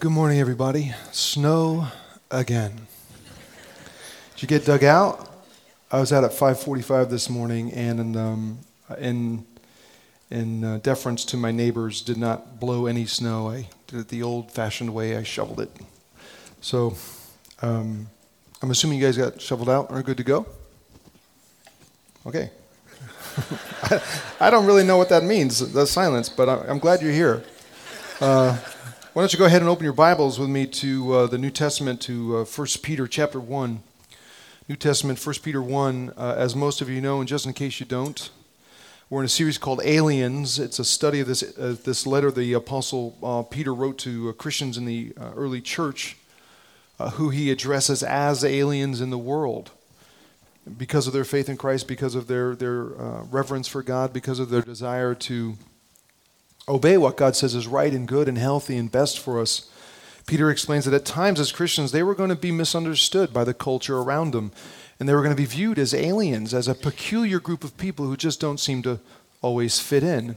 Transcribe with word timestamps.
Good 0.00 0.12
morning, 0.12 0.38
everybody. 0.40 0.94
Snow 1.12 1.86
again. 2.30 2.86
Did 4.32 4.40
you 4.40 4.48
get 4.48 4.64
dug 4.64 4.82
out? 4.82 5.44
I 5.92 6.00
was 6.00 6.10
out 6.10 6.24
at 6.24 6.30
5:45 6.30 7.10
this 7.10 7.28
morning, 7.28 7.70
and 7.72 8.16
um, 8.16 8.58
in 8.98 9.44
in 10.30 10.64
uh, 10.64 10.78
deference 10.78 11.26
to 11.26 11.36
my 11.36 11.50
neighbors, 11.50 12.00
did 12.00 12.16
not 12.16 12.58
blow 12.58 12.86
any 12.86 13.04
snow. 13.04 13.50
I 13.50 13.68
did 13.88 14.00
it 14.00 14.08
the 14.08 14.22
old-fashioned 14.22 14.94
way. 14.94 15.18
I 15.18 15.22
shoveled 15.22 15.60
it. 15.60 15.70
So, 16.62 16.94
um, 17.60 18.08
I'm 18.62 18.70
assuming 18.70 19.00
you 19.00 19.04
guys 19.04 19.18
got 19.18 19.38
shoveled 19.38 19.68
out 19.68 19.90
and 19.90 19.98
are 19.98 20.02
good 20.02 20.16
to 20.16 20.24
go. 20.24 20.46
Okay. 22.24 22.50
I, 23.82 24.02
I, 24.40 24.50
don't 24.50 24.64
really 24.64 24.82
know 24.82 24.96
what 24.96 25.10
that 25.10 25.24
means, 25.24 25.74
the 25.74 25.86
silence, 25.86 26.30
but 26.30 26.48
I'm 26.48 26.78
glad 26.78 27.02
you're 27.02 27.12
here. 27.12 27.44
Uh, 28.18 28.56
why 29.12 29.22
don't 29.22 29.32
you 29.32 29.40
go 29.40 29.46
ahead 29.46 29.60
and 29.60 29.68
open 29.68 29.82
your 29.82 29.92
Bibles 29.92 30.38
with 30.38 30.48
me 30.48 30.68
to 30.68 31.12
uh, 31.14 31.26
the 31.26 31.36
New 31.36 31.50
Testament, 31.50 32.00
to 32.02 32.38
uh, 32.38 32.44
1 32.44 32.68
Peter 32.80 33.08
chapter 33.08 33.40
1. 33.40 33.82
New 34.68 34.76
Testament, 34.76 35.18
1 35.24 35.34
Peter 35.42 35.60
1. 35.60 36.12
Uh, 36.16 36.34
as 36.36 36.54
most 36.54 36.80
of 36.80 36.88
you 36.88 37.00
know, 37.00 37.18
and 37.18 37.28
just 37.28 37.44
in 37.44 37.52
case 37.52 37.80
you 37.80 37.86
don't, 37.86 38.30
we're 39.08 39.18
in 39.18 39.24
a 39.24 39.28
series 39.28 39.58
called 39.58 39.80
Aliens. 39.82 40.60
It's 40.60 40.78
a 40.78 40.84
study 40.84 41.18
of 41.18 41.26
this, 41.26 41.42
uh, 41.42 41.74
this 41.82 42.06
letter 42.06 42.30
the 42.30 42.52
Apostle 42.52 43.16
uh, 43.20 43.42
Peter 43.42 43.74
wrote 43.74 43.98
to 43.98 44.28
uh, 44.28 44.32
Christians 44.32 44.78
in 44.78 44.84
the 44.84 45.12
early 45.34 45.60
church, 45.60 46.16
who 47.14 47.30
he 47.30 47.50
addresses 47.50 48.04
as 48.04 48.44
aliens 48.44 49.00
in 49.00 49.10
the 49.10 49.18
world 49.18 49.72
because 50.78 51.08
of 51.08 51.12
their 51.12 51.24
faith 51.24 51.48
in 51.48 51.56
Christ, 51.56 51.88
because 51.88 52.14
of 52.14 52.28
their, 52.28 52.54
their 52.54 52.82
reverence 52.82 53.66
for 53.66 53.82
God, 53.82 54.12
because 54.12 54.38
of 54.38 54.50
their 54.50 54.62
desire 54.62 55.16
to 55.16 55.56
obey 56.70 56.96
what 56.96 57.16
God 57.16 57.36
says 57.36 57.54
is 57.54 57.66
right 57.66 57.92
and 57.92 58.08
good 58.08 58.28
and 58.28 58.38
healthy 58.38 58.76
and 58.76 58.90
best 58.90 59.18
for 59.18 59.40
us. 59.40 59.68
Peter 60.26 60.50
explains 60.50 60.84
that 60.84 60.94
at 60.94 61.04
times 61.04 61.40
as 61.40 61.52
Christians, 61.52 61.92
they 61.92 62.02
were 62.02 62.14
going 62.14 62.30
to 62.30 62.36
be 62.36 62.52
misunderstood 62.52 63.32
by 63.32 63.44
the 63.44 63.54
culture 63.54 63.98
around 63.98 64.32
them. 64.32 64.52
And 64.98 65.08
they 65.08 65.14
were 65.14 65.22
going 65.22 65.34
to 65.34 65.42
be 65.42 65.46
viewed 65.46 65.78
as 65.78 65.94
aliens, 65.94 66.52
as 66.52 66.68
a 66.68 66.74
peculiar 66.74 67.40
group 67.40 67.64
of 67.64 67.76
people 67.76 68.06
who 68.06 68.16
just 68.16 68.40
don't 68.40 68.60
seem 68.60 68.82
to 68.82 69.00
always 69.42 69.80
fit 69.80 70.02
in. 70.02 70.36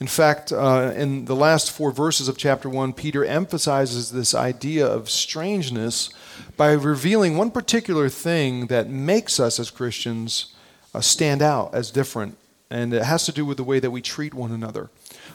In 0.00 0.08
fact, 0.08 0.50
uh, 0.50 0.92
in 0.96 1.26
the 1.26 1.36
last 1.36 1.70
four 1.70 1.92
verses 1.92 2.26
of 2.26 2.36
chapter 2.36 2.68
1, 2.68 2.92
Peter 2.94 3.24
emphasizes 3.24 4.10
this 4.10 4.34
idea 4.34 4.84
of 4.84 5.08
strangeness 5.08 6.10
by 6.56 6.72
revealing 6.72 7.36
one 7.36 7.52
particular 7.52 8.08
thing 8.08 8.66
that 8.66 8.88
makes 8.88 9.38
us 9.38 9.60
as 9.60 9.70
Christians 9.70 10.52
uh, 10.92 11.00
stand 11.00 11.40
out 11.40 11.72
as 11.72 11.92
different. 11.92 12.36
And 12.68 12.92
it 12.92 13.04
has 13.04 13.24
to 13.26 13.32
do 13.32 13.46
with 13.46 13.58
the 13.58 13.64
way 13.64 13.78
that 13.78 13.92
we 13.92 14.02
treat 14.02 14.34
one 14.34 14.50
another. 14.50 14.90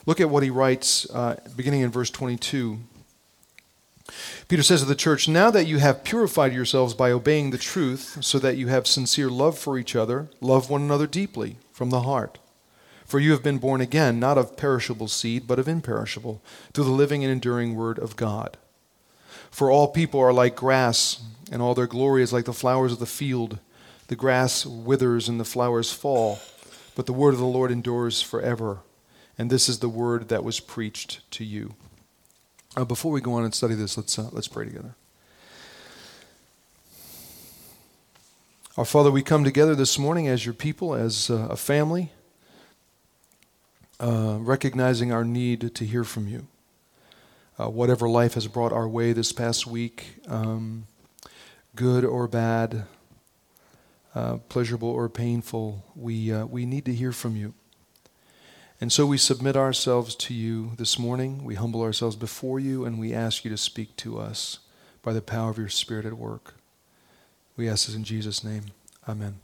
Look 0.08 0.22
at 0.22 0.30
what 0.30 0.42
he 0.42 0.50
writes 0.50 1.08
uh, 1.10 1.36
beginning 1.56 1.82
in 1.82 1.92
verse 1.92 2.10
22. 2.10 2.80
Peter 4.48 4.64
says 4.64 4.80
to 4.80 4.86
the 4.86 4.96
church, 4.96 5.28
Now 5.28 5.52
that 5.52 5.68
you 5.68 5.80
have 5.80 6.06
purified 6.06 6.54
yourselves 6.54 6.94
by 6.94 7.12
obeying 7.12 7.52
the 7.52 7.58
truth, 7.58 8.18
so 8.22 8.40
that 8.40 8.56
you 8.56 8.70
have 8.70 8.88
sincere 8.88 9.30
love 9.30 9.60
for 9.60 9.78
each 9.78 9.98
other, 9.98 10.30
love 10.40 10.70
one 10.70 10.82
another 10.82 11.08
deeply 11.08 11.58
from 11.74 11.90
the 11.90 12.04
heart. 12.04 12.40
For 13.06 13.20
you 13.20 13.32
have 13.32 13.44
been 13.44 13.58
born 13.58 13.82
again, 13.82 14.18
not 14.18 14.38
of 14.38 14.56
perishable 14.56 15.10
seed, 15.10 15.46
but 15.46 15.60
of 15.60 15.68
imperishable, 15.68 16.42
through 16.72 16.86
the 16.86 16.92
living 16.92 17.26
and 17.26 17.32
enduring 17.32 17.76
word 17.76 18.00
of 18.00 18.16
God. 18.16 18.56
For 19.52 19.70
all 19.70 19.90
people 19.90 20.22
are 20.22 20.32
like 20.32 20.56
grass, 20.56 21.22
and 21.52 21.62
all 21.62 21.76
their 21.76 21.86
glory 21.86 22.24
is 22.24 22.32
like 22.32 22.46
the 22.46 22.54
flowers 22.54 22.94
of 22.94 23.00
the 23.00 23.06
field. 23.06 23.60
The 24.08 24.16
grass 24.16 24.66
withers 24.66 25.28
and 25.28 25.38
the 25.38 25.46
flowers 25.46 25.92
fall, 25.92 26.40
but 26.96 27.08
the 27.08 27.14
word 27.14 27.34
of 27.34 27.42
the 27.42 27.46
Lord 27.46 27.72
endures 27.72 28.22
forever. 28.22 28.80
And 29.38 29.50
this 29.50 29.70
is 29.70 29.80
the 29.80 29.90
word 29.90 30.30
that 30.30 30.44
was 30.44 30.60
preached 30.60 31.30
to 31.32 31.44
you. 31.44 31.76
Uh, 32.76 32.86
before 32.86 33.12
we 33.12 33.22
go 33.22 33.34
on 33.34 33.44
and 33.44 33.54
study 33.54 33.76
this, 33.76 33.98
let's, 33.98 34.18
uh, 34.18 34.30
let's 34.32 34.48
pray 34.48 34.66
together. 34.66 34.96
Our 38.78 38.86
Father, 38.86 39.10
we 39.10 39.24
come 39.24 39.44
together 39.44 39.76
this 39.76 39.98
morning 39.98 40.28
as 40.28 40.46
your 40.46 40.54
people, 40.54 40.94
as 40.94 41.30
uh, 41.30 41.48
a 41.50 41.56
family, 41.56 42.12
uh, 44.00 44.38
recognizing 44.40 45.12
our 45.12 45.24
need 45.24 45.74
to 45.74 45.86
hear 45.86 46.04
from 46.04 46.28
you. 46.28 46.48
Uh, 47.60 47.70
whatever 47.70 48.08
life 48.08 48.36
has 48.36 48.48
brought 48.48 48.72
our 48.72 48.88
way 48.88 49.14
this 49.14 49.32
past 49.32 49.66
week, 49.66 50.20
um, 50.28 50.86
good 51.76 52.06
or 52.06 52.28
bad, 52.28 52.86
uh, 54.14 54.38
pleasurable 54.50 54.90
or 54.90 55.10
painful, 55.10 55.84
we, 55.96 56.32
we 56.44 56.66
need 56.68 56.86
to 56.86 56.94
hear 56.94 57.12
from 57.12 57.36
you. 57.36 57.56
And 58.80 58.92
so 58.92 59.08
we 59.08 59.18
submit 59.18 59.56
ourselves 59.58 60.14
to 60.16 60.36
you 60.36 60.72
this 60.78 61.00
morning. 61.00 61.44
We 61.44 61.56
humble 61.56 61.82
ourselves 61.82 62.16
before 62.16 62.60
you, 62.60 62.86
and 62.86 63.00
we 63.00 63.12
ask 63.12 63.44
you 63.44 63.50
to 63.50 63.58
speak 63.58 63.96
to 63.98 64.20
us 64.20 64.60
by 65.02 65.14
the 65.14 65.22
power 65.22 65.50
of 65.50 65.58
your 65.58 65.70
Spirit 65.70 66.06
at 66.06 66.14
work. 66.14 66.54
We 67.56 67.68
ask 67.68 67.88
this 67.88 67.96
in 67.96 68.04
Jesus' 68.04 68.44
name. 68.44 68.66
Amen. 69.10 69.40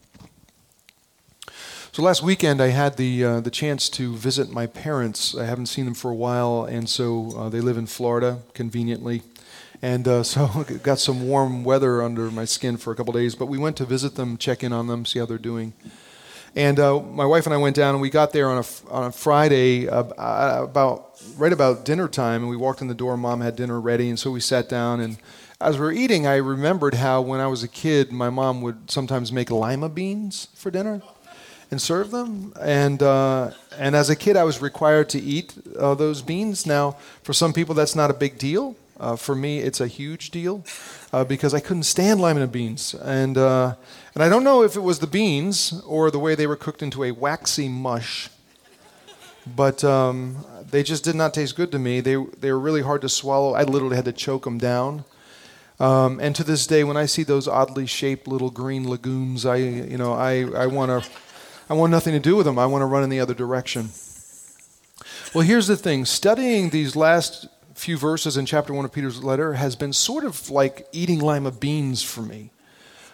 So 1.91 2.03
last 2.03 2.21
weekend 2.21 2.61
I 2.61 2.67
had 2.67 2.97
the 2.97 3.23
uh, 3.23 3.39
the 3.39 3.49
chance 3.51 3.89
to 3.91 4.15
visit 4.15 4.51
my 4.51 4.67
parents. 4.67 5.35
I 5.35 5.45
haven't 5.45 5.65
seen 5.65 5.85
them 5.85 5.93
for 5.95 6.11
a 6.11 6.15
while, 6.15 6.65
and 6.65 6.87
so 6.87 7.33
uh, 7.35 7.49
they 7.49 7.59
live 7.59 7.77
in 7.77 7.87
Florida 7.87 8.39
conveniently, 8.53 9.23
and 9.81 10.07
uh, 10.07 10.23
so 10.33 10.63
got 10.83 10.99
some 10.99 11.27
warm 11.27 11.63
weather 11.63 12.03
under 12.03 12.29
my 12.29 12.45
skin 12.45 12.77
for 12.77 12.93
a 12.93 12.95
couple 12.95 13.13
days. 13.13 13.33
But 13.33 13.47
we 13.47 13.57
went 13.57 13.77
to 13.77 13.85
visit 13.85 14.13
them, 14.13 14.37
check 14.37 14.63
in 14.63 14.71
on 14.71 14.85
them, 14.85 15.05
see 15.05 15.17
how 15.17 15.25
they're 15.25 15.37
doing. 15.39 15.73
And 16.55 16.79
uh, 16.79 16.99
my 16.99 17.25
wife 17.25 17.45
and 17.45 17.53
I 17.53 17.57
went 17.57 17.75
down, 17.75 17.95
and 17.95 18.01
we 18.01 18.11
got 18.11 18.31
there 18.31 18.49
on 18.49 18.63
a, 18.63 18.91
on 18.91 19.03
a 19.05 19.11
Friday 19.11 19.87
uh, 19.87 20.03
about 20.63 21.19
right 21.37 21.51
about 21.51 21.83
dinner 21.83 22.07
time, 22.07 22.41
and 22.41 22.49
we 22.49 22.57
walked 22.57 22.81
in 22.81 22.87
the 22.87 22.93
door. 22.93 23.17
Mom 23.17 23.41
had 23.41 23.55
dinner 23.55 23.79
ready, 23.79 24.09
and 24.09 24.19
so 24.19 24.29
we 24.29 24.39
sat 24.39 24.69
down. 24.69 24.99
And 24.99 25.17
as 25.59 25.77
we 25.77 25.81
were 25.81 25.91
eating, 25.91 26.27
I 26.27 26.35
remembered 26.35 26.93
how 26.95 27.21
when 27.21 27.39
I 27.39 27.47
was 27.47 27.63
a 27.63 27.67
kid, 27.67 28.11
my 28.11 28.29
mom 28.29 28.61
would 28.61 28.91
sometimes 28.91 29.31
make 29.31 29.49
lima 29.49 29.89
beans 29.89 30.47
for 30.53 30.69
dinner 30.69 31.01
and 31.71 31.81
serve 31.81 32.11
them. 32.11 32.53
And 32.61 33.01
uh, 33.01 33.51
and 33.77 33.95
as 33.95 34.11
a 34.11 34.15
kid, 34.15 34.37
I 34.37 34.43
was 34.43 34.61
required 34.61 35.09
to 35.09 35.19
eat 35.19 35.55
uh, 35.79 35.95
those 35.95 36.21
beans. 36.21 36.67
Now, 36.67 36.97
for 37.23 37.33
some 37.33 37.51
people, 37.51 37.73
that's 37.73 37.95
not 37.95 38.11
a 38.11 38.13
big 38.13 38.37
deal. 38.37 38.75
Uh, 38.99 39.15
for 39.15 39.35
me, 39.35 39.59
it's 39.59 39.81
a 39.81 39.87
huge 39.87 40.29
deal 40.29 40.63
uh, 41.11 41.23
because 41.23 41.53
I 41.53 41.59
couldn't 41.59 41.83
stand 41.83 42.21
lima 42.21 42.47
beans, 42.47 42.93
and 42.93 43.37
uh, 43.37 43.75
and 44.13 44.23
I 44.23 44.29
don't 44.29 44.43
know 44.43 44.63
if 44.63 44.75
it 44.75 44.81
was 44.81 44.99
the 44.99 45.07
beans 45.07 45.81
or 45.85 46.11
the 46.11 46.19
way 46.19 46.35
they 46.35 46.47
were 46.47 46.55
cooked 46.55 46.83
into 46.83 47.03
a 47.03 47.11
waxy 47.11 47.67
mush, 47.67 48.29
but 49.55 49.83
um, 49.83 50.45
they 50.69 50.83
just 50.83 51.03
did 51.03 51.15
not 51.15 51.33
taste 51.33 51.55
good 51.55 51.71
to 51.71 51.79
me. 51.79 52.01
They 52.01 52.15
they 52.39 52.51
were 52.51 52.59
really 52.59 52.83
hard 52.83 53.01
to 53.01 53.09
swallow. 53.09 53.53
I 53.53 53.63
literally 53.63 53.95
had 53.95 54.05
to 54.05 54.13
choke 54.13 54.43
them 54.43 54.59
down. 54.59 55.05
Um, 55.79 56.19
and 56.19 56.35
to 56.35 56.43
this 56.43 56.67
day, 56.67 56.83
when 56.83 56.97
I 56.97 57.07
see 57.07 57.23
those 57.23 57.47
oddly 57.47 57.87
shaped 57.87 58.27
little 58.27 58.51
green 58.51 58.83
legumes, 58.87 59.45
I 59.45 59.55
you 59.55 59.97
know 59.97 60.13
I 60.13 60.43
I 60.51 60.67
want 60.67 61.03
to 61.03 61.09
I 61.69 61.73
want 61.73 61.91
nothing 61.91 62.13
to 62.13 62.19
do 62.19 62.35
with 62.35 62.45
them. 62.45 62.59
I 62.59 62.67
want 62.67 62.83
to 62.83 62.85
run 62.85 63.03
in 63.03 63.09
the 63.09 63.19
other 63.19 63.33
direction. 63.33 63.89
Well, 65.33 65.43
here's 65.43 65.67
the 65.67 65.75
thing: 65.77 66.05
studying 66.05 66.69
these 66.69 66.95
last 66.95 67.47
few 67.75 67.97
verses 67.97 68.37
in 68.37 68.45
chapter 68.45 68.73
one 68.73 68.85
of 68.85 68.91
Peter's 68.91 69.23
letter 69.23 69.53
has 69.53 69.75
been 69.75 69.93
sort 69.93 70.23
of 70.23 70.49
like 70.49 70.87
eating 70.91 71.19
lima 71.19 71.51
beans 71.51 72.03
for 72.03 72.21
me. 72.21 72.51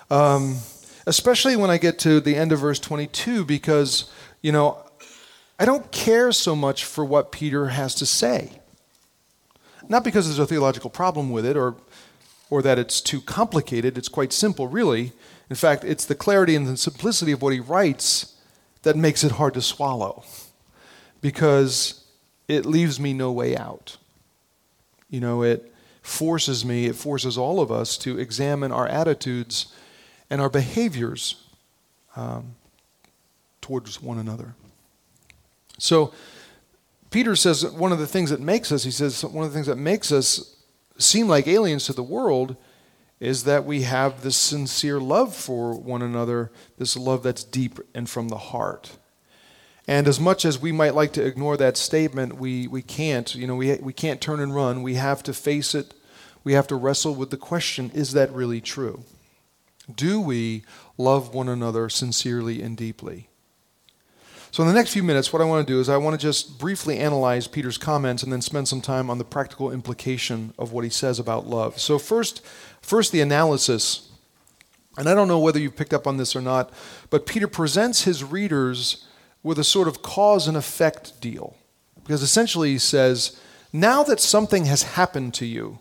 Um, 0.10 0.58
especially 1.06 1.56
when 1.56 1.70
I 1.70 1.78
get 1.78 2.00
to 2.00 2.20
the 2.20 2.36
end 2.36 2.52
of 2.52 2.60
verse 2.60 2.80
22, 2.80 3.46
because, 3.46 4.12
you 4.42 4.52
know, 4.52 4.78
I 5.60 5.66
don't 5.66 5.92
care 5.92 6.32
so 6.32 6.56
much 6.56 6.86
for 6.86 7.04
what 7.04 7.32
Peter 7.32 7.68
has 7.68 7.96
to 7.96 8.06
say. 8.06 8.60
Not 9.88 10.04
because 10.04 10.28
there's 10.28 10.40
a 10.40 10.46
theological 10.46 10.90
problem 10.90 11.32
with 11.32 11.46
it 11.46 11.58
or, 11.58 11.76
or 12.50 12.62
that 12.62 12.78
it's 12.80 13.02
too 13.02 13.22
complicated, 13.22 13.98
it's 13.98 14.08
quite 14.08 14.32
simple, 14.32 14.68
really. 14.68 15.12
In 15.50 15.56
fact, 15.56 15.84
it's 15.84 16.06
the 16.06 16.16
clarity 16.16 16.56
and 16.56 16.68
the 16.68 16.78
simplicity 16.78 17.32
of 17.32 17.42
what 17.42 17.54
he 17.54 17.60
writes 17.60 18.36
that 18.84 18.96
makes 18.96 19.24
it 19.24 19.34
hard 19.34 19.56
to 19.56 19.62
swallow 19.62 20.24
because 21.22 22.06
it 22.48 22.66
leaves 22.66 23.00
me 23.00 23.14
no 23.14 23.32
way 23.32 23.58
out. 23.58 23.98
You 25.10 25.20
know, 25.20 25.44
it 25.44 25.74
forces 26.02 26.64
me, 26.64 26.86
it 26.86 26.96
forces 26.96 27.38
all 27.38 27.60
of 27.60 27.72
us 27.72 27.98
to 28.00 28.20
examine 28.20 28.72
our 28.72 28.88
attitudes 28.88 29.74
and 30.30 30.40
our 30.42 30.50
behaviors 30.50 31.44
um, 32.16 32.56
towards 33.62 34.02
one 34.02 34.18
another. 34.18 34.56
So, 35.78 36.14
Peter 37.12 37.36
says 37.36 37.66
one 37.66 37.92
of 37.92 38.00
the 38.00 38.08
things 38.08 38.30
that 38.30 38.40
makes 38.40 38.72
us, 38.72 38.84
he 38.84 38.92
says, 38.92 39.24
one 39.24 39.44
of 39.44 39.52
the 39.52 39.56
things 39.56 39.68
that 39.68 39.78
makes 39.78 40.12
us 40.12 40.58
seem 40.98 41.28
like 41.28 41.48
aliens 41.48 41.86
to 41.86 41.94
the 41.94 42.04
world 42.04 42.56
is 43.20 43.44
that 43.46 43.66
we 43.66 43.82
have 43.82 44.22
this 44.22 44.38
sincere 44.38 45.00
love 45.00 45.36
for 45.36 45.74
one 45.74 46.02
another, 46.02 46.52
this 46.78 46.96
love 46.96 47.24
that's 47.24 47.44
deep 47.44 47.80
and 47.94 48.10
from 48.10 48.30
the 48.30 48.38
heart. 48.38 48.98
And 49.90 50.08
as 50.08 50.20
much 50.20 50.46
as 50.46 50.62
we 50.62 50.72
might 50.72 50.94
like 50.94 51.14
to 51.14 51.26
ignore 51.26 51.58
that 51.58 51.76
statement, 51.76 52.36
we, 52.36 52.68
we 52.68 52.84
can't. 52.84 53.34
You 53.34 53.48
know, 53.48 53.56
we, 53.56 53.74
we 53.78 53.92
can't 53.92 54.22
turn 54.22 54.40
and 54.40 54.54
run. 54.54 54.84
We 54.84 54.94
have 54.94 55.24
to 55.24 55.34
face 55.34 55.74
it. 55.74 55.96
We 56.44 56.54
have 56.54 56.68
to 56.68 56.76
wrestle 56.76 57.16
with 57.16 57.32
the 57.32 57.38
question 57.38 57.90
is 57.96 58.12
that 58.14 58.32
really 58.32 58.62
true? 58.62 59.04
Do 59.94 60.22
we 60.22 60.64
love 61.00 61.34
one 61.34 61.50
another 61.50 61.90
sincerely 61.90 62.62
and 62.62 62.78
deeply? 62.78 63.30
So, 64.52 64.62
in 64.62 64.70
the 64.70 64.76
next 64.76 64.94
few 64.94 65.02
minutes, 65.02 65.34
what 65.34 65.42
I 65.42 65.46
want 65.46 65.68
to 65.68 65.74
do 65.74 65.80
is 65.80 65.90
I 65.90 65.98
want 65.98 66.14
to 66.14 66.24
just 66.24 66.60
briefly 66.60 67.00
analyze 67.00 67.48
Peter's 67.48 67.80
comments 67.80 68.22
and 68.22 68.32
then 68.32 68.42
spend 68.42 68.68
some 68.68 68.82
time 68.82 69.10
on 69.10 69.18
the 69.18 69.24
practical 69.24 69.72
implication 69.72 70.54
of 70.60 70.72
what 70.72 70.84
he 70.84 70.92
says 70.92 71.18
about 71.18 71.48
love. 71.48 71.80
So, 71.80 71.98
first, 71.98 72.46
first 72.80 73.12
the 73.12 73.22
analysis. 73.22 74.12
And 75.00 75.10
I 75.10 75.16
don't 75.16 75.28
know 75.28 75.40
whether 75.40 75.60
you 75.60 75.72
picked 75.72 75.96
up 75.96 76.06
on 76.06 76.18
this 76.18 76.36
or 76.36 76.42
not, 76.42 76.72
but 77.10 77.26
Peter 77.26 77.48
presents 77.48 78.04
his 78.04 78.24
readers 78.24 79.08
with 79.44 79.60
a 79.60 79.64
sort 79.64 79.88
of 79.88 80.02
cause 80.02 80.48
and 80.48 80.58
effect 80.58 81.20
deal. 81.22 81.56
Because 82.04 82.22
essentially 82.22 82.72
he 82.72 82.78
says, 82.78 83.40
now 83.72 84.04
that 84.04 84.20
something 84.20 84.66
has 84.66 84.84
happened 84.84 85.34
to 85.36 85.46
you, 85.46 85.80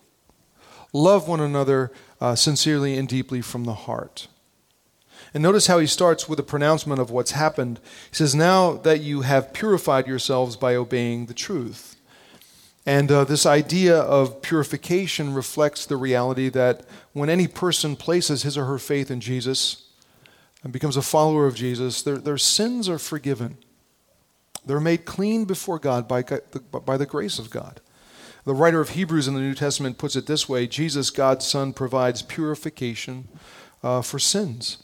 love 0.93 1.27
one 1.27 1.41
another 1.41 1.91
uh, 2.21 2.35
sincerely 2.35 2.97
and 2.97 3.09
deeply 3.09 3.41
from 3.41 3.65
the 3.65 3.75
heart. 3.75 4.29
And 5.35 5.43
notice 5.43 5.67
how 5.67 5.79
he 5.79 5.87
starts 5.87 6.29
with 6.29 6.39
a 6.39 6.45
pronouncement 6.45 7.01
of 7.01 7.11
what's 7.11 7.33
happened. 7.33 7.81
He 8.11 8.17
says, 8.17 8.35
Now 8.35 8.73
that 8.73 9.01
you 9.01 9.23
have 9.23 9.53
purified 9.53 10.07
yourselves 10.07 10.57
by 10.57 10.75
obeying 10.75 11.27
the 11.27 11.35
truth. 11.35 11.97
And 12.87 13.11
uh, 13.13 13.25
this 13.25 13.45
idea 13.45 13.99
of 13.99 14.41
purification 14.41 15.35
reflects 15.35 15.85
the 15.85 15.97
reality 15.97 16.49
that 16.51 16.87
when 17.13 17.29
any 17.29 17.47
person 17.47 17.97
places 17.97 18.43
his 18.43 18.57
or 18.57 18.65
her 18.65 18.79
faith 18.79 19.11
in 19.11 19.21
Jesus 19.21 19.88
and 20.63 20.73
becomes 20.73 20.97
a 20.97 21.03
follower 21.03 21.47
of 21.47 21.55
Jesus, 21.55 22.03
their, 22.03 22.19
their 22.19 22.39
sins 22.39 22.89
are 22.89 22.99
forgiven. 22.99 23.59
They're 24.67 24.81
made 24.81 25.05
clean 25.05 25.45
before 25.45 25.79
God 25.79 26.09
by, 26.09 26.23
by 26.23 26.97
the 26.97 27.07
grace 27.07 27.39
of 27.39 27.51
God. 27.51 27.81
The 28.45 28.55
writer 28.55 28.81
of 28.81 28.91
Hebrews 28.91 29.29
in 29.29 29.35
the 29.35 29.41
New 29.41 29.55
Testament 29.55 29.99
puts 29.99 30.17
it 30.17 30.27
this 30.27 30.49
way 30.49 30.67
Jesus, 30.67 31.11
God's 31.11 31.47
Son, 31.47 31.73
provides 31.73 32.23
purification 32.23 33.29
uh, 33.83 34.03
for 34.03 34.19
sins. 34.19 34.79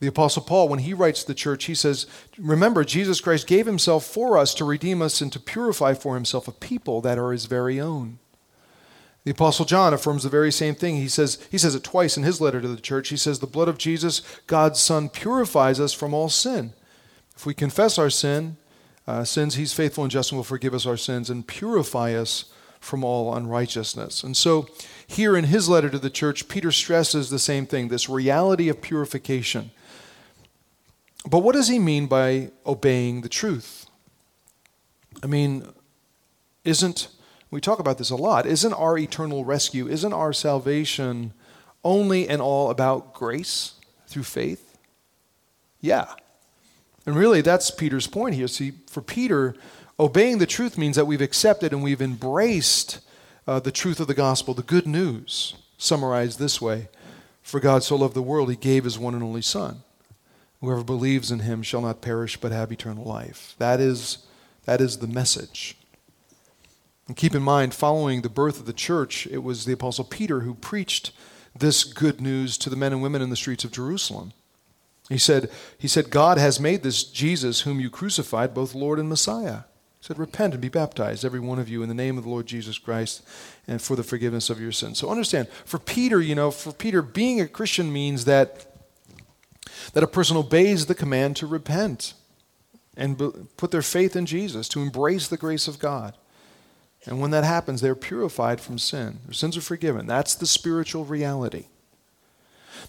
The 0.00 0.06
Apostle 0.06 0.42
Paul, 0.42 0.68
when 0.68 0.80
he 0.80 0.94
writes 0.94 1.22
to 1.22 1.28
the 1.28 1.34
church, 1.34 1.64
he 1.64 1.74
says, 1.74 2.06
Remember, 2.38 2.84
Jesus 2.84 3.20
Christ 3.20 3.48
gave 3.48 3.66
himself 3.66 4.04
for 4.04 4.38
us 4.38 4.54
to 4.54 4.64
redeem 4.64 5.02
us 5.02 5.20
and 5.20 5.32
to 5.32 5.40
purify 5.40 5.94
for 5.94 6.14
himself 6.14 6.46
a 6.46 6.52
people 6.52 7.00
that 7.00 7.18
are 7.18 7.32
his 7.32 7.46
very 7.46 7.80
own. 7.80 8.18
The 9.24 9.32
Apostle 9.32 9.64
John 9.64 9.92
affirms 9.92 10.22
the 10.22 10.28
very 10.28 10.50
same 10.50 10.74
thing. 10.74 10.96
He 10.96 11.08
says, 11.08 11.46
he 11.50 11.58
says 11.58 11.74
it 11.74 11.84
twice 11.84 12.16
in 12.16 12.22
his 12.22 12.40
letter 12.40 12.60
to 12.60 12.68
the 12.68 12.80
church. 12.80 13.08
He 13.08 13.16
says, 13.16 13.38
The 13.38 13.46
blood 13.46 13.68
of 13.68 13.78
Jesus, 13.78 14.22
God's 14.46 14.80
Son, 14.80 15.08
purifies 15.08 15.80
us 15.80 15.92
from 15.92 16.14
all 16.14 16.28
sin. 16.28 16.72
If 17.36 17.44
we 17.44 17.54
confess 17.54 17.98
our 17.98 18.10
sin, 18.10 18.56
uh, 19.06 19.24
sins, 19.24 19.56
he's 19.56 19.72
faithful 19.72 20.04
and 20.04 20.10
just 20.10 20.30
and 20.30 20.38
will 20.38 20.44
forgive 20.44 20.74
us 20.74 20.86
our 20.86 20.96
sins 20.96 21.30
and 21.30 21.46
purify 21.46 22.14
us 22.14 22.46
from 22.80 23.04
all 23.04 23.34
unrighteousness. 23.34 24.22
And 24.22 24.36
so, 24.36 24.68
here 25.06 25.36
in 25.36 25.44
his 25.44 25.68
letter 25.68 25.90
to 25.90 25.98
the 25.98 26.10
church, 26.10 26.48
Peter 26.48 26.70
stresses 26.70 27.30
the 27.30 27.38
same 27.38 27.66
thing 27.66 27.88
this 27.88 28.08
reality 28.08 28.68
of 28.68 28.80
purification. 28.80 29.70
But 31.28 31.40
what 31.40 31.54
does 31.54 31.68
he 31.68 31.78
mean 31.78 32.06
by 32.06 32.50
obeying 32.64 33.22
the 33.22 33.28
truth? 33.28 33.86
I 35.22 35.26
mean, 35.26 35.66
isn't, 36.64 37.08
we 37.50 37.60
talk 37.60 37.78
about 37.78 37.98
this 37.98 38.10
a 38.10 38.16
lot, 38.16 38.46
isn't 38.46 38.72
our 38.74 38.98
eternal 38.98 39.44
rescue, 39.44 39.88
isn't 39.88 40.12
our 40.12 40.32
salvation 40.32 41.32
only 41.82 42.28
and 42.28 42.42
all 42.42 42.70
about 42.70 43.14
grace 43.14 43.74
through 44.06 44.24
faith? 44.24 44.78
Yeah. 45.80 46.12
And 47.06 47.16
really, 47.16 47.40
that's 47.40 47.70
Peter's 47.70 48.06
point 48.06 48.34
here. 48.34 48.48
See, 48.48 48.72
for 48.86 49.00
Peter, 49.00 49.54
obeying 49.98 50.38
the 50.38 50.46
truth 50.46 50.76
means 50.76 50.96
that 50.96 51.06
we've 51.06 51.22
accepted 51.22 51.72
and 51.72 51.82
we've 51.82 52.02
embraced 52.02 53.00
uh, 53.46 53.60
the 53.60 53.72
truth 53.72 53.98
of 53.98 54.08
the 54.08 54.14
gospel, 54.14 54.52
the 54.52 54.62
good 54.62 54.86
news, 54.86 55.54
summarized 55.78 56.38
this 56.38 56.60
way 56.60 56.88
For 57.42 57.60
God 57.60 57.82
so 57.82 57.96
loved 57.96 58.14
the 58.14 58.22
world, 58.22 58.50
he 58.50 58.56
gave 58.56 58.84
his 58.84 58.98
one 58.98 59.14
and 59.14 59.22
only 59.22 59.42
Son 59.42 59.82
Whoever 60.60 60.82
believes 60.82 61.30
in 61.30 61.40
him 61.40 61.62
shall 61.62 61.80
not 61.80 62.02
perish 62.02 62.36
but 62.36 62.52
have 62.52 62.72
eternal 62.72 63.04
life. 63.04 63.54
That 63.58 63.80
is, 63.80 64.26
that 64.64 64.80
is 64.80 64.98
the 64.98 65.06
message. 65.06 65.76
And 67.08 67.16
keep 67.16 67.34
in 67.34 67.42
mind, 67.42 67.74
following 67.74 68.20
the 68.20 68.28
birth 68.28 68.60
of 68.60 68.66
the 68.66 68.72
church, 68.72 69.26
it 69.26 69.42
was 69.42 69.64
the 69.64 69.72
Apostle 69.72 70.04
Peter 70.04 70.40
who 70.40 70.54
preached 70.54 71.10
this 71.58 71.82
good 71.82 72.20
news 72.20 72.56
to 72.58 72.70
the 72.70 72.76
men 72.76 72.92
and 72.92 73.02
women 73.02 73.22
in 73.22 73.30
the 73.30 73.36
streets 73.36 73.64
of 73.64 73.72
Jerusalem. 73.72 74.32
He 75.08 75.18
said, 75.18 75.50
he 75.78 75.88
said, 75.88 76.10
God 76.10 76.36
has 76.36 76.60
made 76.60 76.82
this 76.82 77.02
Jesus, 77.02 77.62
whom 77.62 77.80
you 77.80 77.88
crucified, 77.88 78.52
both 78.52 78.74
Lord 78.74 78.98
and 78.98 79.08
Messiah. 79.08 79.60
He 80.00 80.06
said, 80.06 80.18
Repent 80.18 80.52
and 80.52 80.60
be 80.60 80.68
baptized, 80.68 81.24
every 81.24 81.40
one 81.40 81.58
of 81.58 81.68
you, 81.68 81.82
in 81.82 81.88
the 81.88 81.94
name 81.94 82.18
of 82.18 82.24
the 82.24 82.30
Lord 82.30 82.46
Jesus 82.46 82.76
Christ, 82.78 83.26
and 83.66 83.80
for 83.80 83.96
the 83.96 84.02
forgiveness 84.02 84.50
of 84.50 84.60
your 84.60 84.70
sins. 84.70 84.98
So 84.98 85.08
understand, 85.08 85.48
for 85.64 85.78
Peter, 85.78 86.20
you 86.20 86.34
know, 86.34 86.50
for 86.50 86.72
Peter, 86.72 87.00
being 87.00 87.40
a 87.40 87.48
Christian 87.48 87.92
means 87.92 88.26
that 88.26 88.66
that 89.92 90.02
a 90.02 90.08
person 90.08 90.36
obeys 90.36 90.86
the 90.86 90.94
command 90.94 91.36
to 91.36 91.46
repent 91.46 92.14
and 92.96 93.16
put 93.56 93.70
their 93.70 93.82
faith 93.82 94.16
in 94.16 94.26
Jesus, 94.26 94.68
to 94.68 94.82
embrace 94.82 95.28
the 95.28 95.36
grace 95.36 95.68
of 95.68 95.78
God. 95.78 96.16
And 97.06 97.20
when 97.20 97.30
that 97.30 97.44
happens, 97.44 97.80
they're 97.80 97.94
purified 97.94 98.60
from 98.60 98.78
sin. 98.78 99.20
Their 99.24 99.32
sins 99.32 99.56
are 99.56 99.62
forgiven. 99.62 100.06
That's 100.06 100.34
the 100.34 100.46
spiritual 100.46 101.04
reality. 101.04 101.66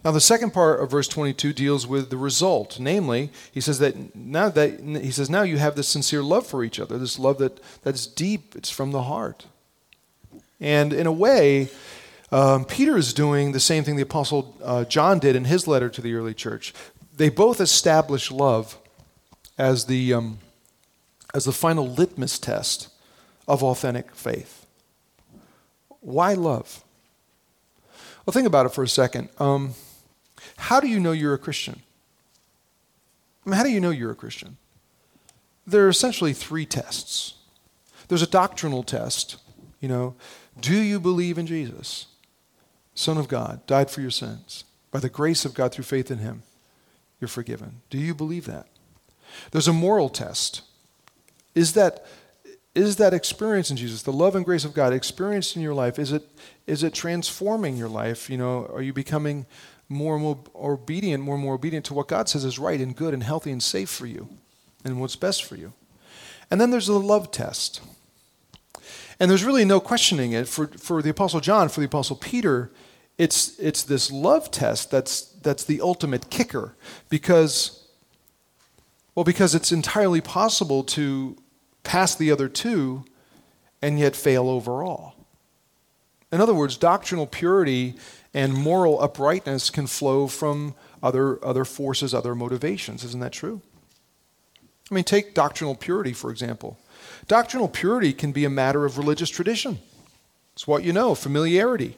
Now, 0.04 0.12
the 0.12 0.22
second 0.22 0.52
part 0.52 0.80
of 0.80 0.92
verse 0.92 1.08
22 1.08 1.54
deals 1.54 1.86
with 1.86 2.10
the 2.10 2.18
result. 2.18 2.80
Namely, 2.80 3.32
he 3.52 3.60
says 3.60 3.80
that 3.80 4.16
now 4.16 4.50
that 4.50 4.80
he 4.80 5.12
says 5.12 5.30
now 5.30 5.42
you 5.42 5.58
have 5.58 5.76
this 5.76 5.90
sincere 5.90 6.24
love 6.24 6.48
for 6.48 6.64
each 6.64 6.80
other, 6.80 6.98
this 6.98 7.20
love 7.20 7.38
that, 7.40 7.60
that's 7.82 8.06
deep, 8.06 8.56
it's 8.56 8.70
from 8.70 8.92
the 8.92 9.04
heart. 9.04 9.46
And 10.60 10.94
in 10.94 11.08
a 11.08 11.12
way, 11.12 11.70
um, 12.32 12.66
Peter 12.66 12.98
is 12.98 13.14
doing 13.14 13.52
the 13.52 13.60
same 13.60 13.84
thing 13.84 13.96
the 13.96 14.04
Apostle 14.04 14.56
uh, 14.64 14.86
John 14.86 15.20
did 15.20 15.36
in 15.36 15.46
his 15.46 15.68
letter 15.68 15.90
to 15.90 16.02
the 16.02 16.14
early 16.14 16.34
church. 16.34 16.74
They 17.16 17.30
both 17.30 17.60
establish 17.60 18.32
love 18.32 18.78
as 19.58 19.86
the, 19.86 20.14
um, 20.14 20.40
as 21.34 21.46
the 21.46 21.52
final 21.52 21.88
litmus 21.88 22.40
test 22.40 22.90
of 23.50 23.64
authentic 23.64 24.16
faith. 24.16 24.68
Why 26.00 26.34
love? 26.34 26.84
Well, 28.26 28.32
think 28.32 28.48
about 28.48 28.68
it 28.68 28.74
for 28.74 28.84
a 28.84 28.88
second. 28.88 29.30
Um, 29.40 29.74
how 30.56 30.80
do 30.80 30.88
you 30.88 31.00
know 31.00 31.12
you're 31.12 31.34
a 31.34 31.40
Christian? 31.40 31.82
I 33.46 33.50
mean, 33.50 33.58
how 33.58 33.64
do 33.64 33.72
you 33.72 33.80
know 33.80 33.90
you're 33.90 34.12
a 34.12 34.16
Christian? 34.16 34.58
There 35.66 35.86
are 35.86 35.90
essentially 35.90 36.32
three 36.32 36.66
tests. 36.66 37.34
There's 38.08 38.22
a 38.22 38.28
doctrinal 38.28 38.84
test. 38.84 39.38
You 39.82 39.90
know, 39.90 40.16
do 40.60 40.78
you 40.80 41.00
believe 41.00 41.38
in 41.38 41.48
Jesus? 41.48 42.06
Son 42.94 43.18
of 43.18 43.28
God, 43.28 43.66
died 43.66 43.90
for 43.90 44.02
your 44.02 44.12
sins. 44.12 44.64
By 44.92 45.00
the 45.00 45.10
grace 45.10 45.44
of 45.44 45.54
God 45.54 45.72
through 45.72 45.86
faith 45.86 46.12
in 46.12 46.20
him, 46.20 46.44
you're 47.20 47.28
forgiven. 47.28 47.82
Do 47.90 47.98
you 47.98 48.14
believe 48.14 48.46
that? 48.46 48.68
There's 49.52 49.68
a 49.68 49.74
moral 49.74 50.10
test. 50.10 50.62
Is 51.56 51.74
that, 51.74 52.06
is 52.80 52.96
that 52.96 53.14
experience 53.14 53.70
in 53.70 53.78
Jesus, 53.78 54.04
the 54.04 54.14
love 54.14 54.36
and 54.36 54.46
grace 54.46 54.64
of 54.64 54.74
God 54.74 54.94
experienced 54.94 55.56
in 55.56 55.62
your 55.62 55.74
life, 55.74 56.00
is 56.00 56.14
it, 56.14 56.24
is 56.66 56.82
it 56.82 56.94
transforming 56.94 57.76
your 57.76 57.90
life? 57.90 58.30
You 58.30 58.38
know, 58.38 58.70
are 58.74 58.82
you 58.82 58.94
becoming 58.94 59.46
more 59.90 60.16
and 60.16 60.24
more 60.24 60.40
obedient, 60.56 61.24
more 61.24 61.36
and 61.36 61.44
more 61.44 61.56
obedient 61.56 61.86
to 61.88 61.94
what 61.94 62.08
God 62.08 62.30
says 62.30 62.46
is 62.46 62.58
right 62.58 62.80
and 62.80 62.96
good 62.96 63.14
and 63.14 63.22
healthy 63.22 63.52
and 63.52 63.62
safe 63.62 63.90
for 63.90 64.06
you 64.06 64.30
and 64.86 65.02
what's 65.02 65.18
best 65.18 65.44
for 65.44 65.58
you? 65.58 65.74
And 66.50 66.62
then 66.62 66.72
there's 66.72 66.88
the 66.88 66.94
love 66.94 67.32
test. 67.32 67.82
And 69.20 69.30
there's 69.30 69.44
really 69.44 69.66
no 69.66 69.82
questioning 69.82 70.32
it. 70.32 70.48
For, 70.48 70.68
for 70.68 71.02
the 71.02 71.10
Apostle 71.10 71.42
John, 71.42 71.68
for 71.68 71.82
the 71.82 71.86
Apostle 71.86 72.16
Peter, 72.16 72.72
it's, 73.18 73.60
it's 73.60 73.84
this 73.84 74.10
love 74.10 74.52
test 74.52 74.90
that's, 74.90 75.24
that's 75.44 75.66
the 75.66 75.82
ultimate 75.82 76.30
kicker 76.30 76.76
because, 77.10 77.88
well, 79.16 79.26
because 79.26 79.54
it's 79.54 79.74
entirely 79.74 80.22
possible 80.22 80.84
to 80.86 81.36
pass 81.84 82.16
the 82.16 82.32
other 82.32 82.48
two 82.48 83.06
and 83.82 84.00
yet 84.00 84.16
fail 84.16 84.50
overall. 84.50 85.14
In 86.32 86.42
other 86.42 86.54
words, 86.54 86.78
doctrinal 86.78 87.26
purity 87.26 87.96
and 88.34 88.54
moral 88.54 89.02
uprightness 89.02 89.70
can 89.70 89.88
flow 89.88 90.28
from 90.28 90.76
other, 91.02 91.44
other 91.44 91.66
forces, 91.66 92.14
other 92.14 92.36
motivations. 92.36 93.04
Isn't 93.04 93.22
that 93.22 93.32
true? 93.32 93.62
I 94.92 94.94
mean, 94.94 95.04
take 95.04 95.34
doctrinal 95.34 95.76
purity, 95.76 96.14
for 96.14 96.30
example. 96.30 96.78
Doctrinal 97.28 97.68
purity 97.68 98.14
can 98.14 98.32
be 98.32 98.46
a 98.46 98.50
matter 98.50 98.86
of 98.86 98.98
religious 98.98 99.30
tradition. 99.30 99.80
It's 100.54 100.68
what 100.68 100.84
you 100.84 100.94
know, 100.94 101.16
familiarity 101.16 101.96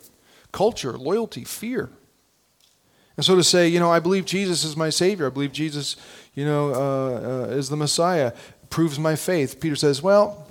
culture, 0.51 0.97
loyalty, 0.97 1.45
fear. 1.45 1.89
And 3.15 3.25
so 3.25 3.35
to 3.35 3.43
say, 3.43 3.67
you 3.67 3.79
know, 3.79 3.89
I 3.89 3.99
believe 3.99 4.25
Jesus 4.25 4.63
is 4.63 4.75
my 4.75 4.89
Savior, 4.89 5.27
I 5.27 5.29
believe 5.29 5.53
Jesus, 5.53 5.95
you 6.33 6.45
know, 6.45 6.73
uh, 6.73 7.45
uh, 7.45 7.55
is 7.55 7.69
the 7.69 7.77
Messiah, 7.77 8.33
proves 8.71 8.97
my 8.97 9.15
faith. 9.15 9.59
Peter 9.59 9.75
says, 9.75 10.01
well, 10.01 10.47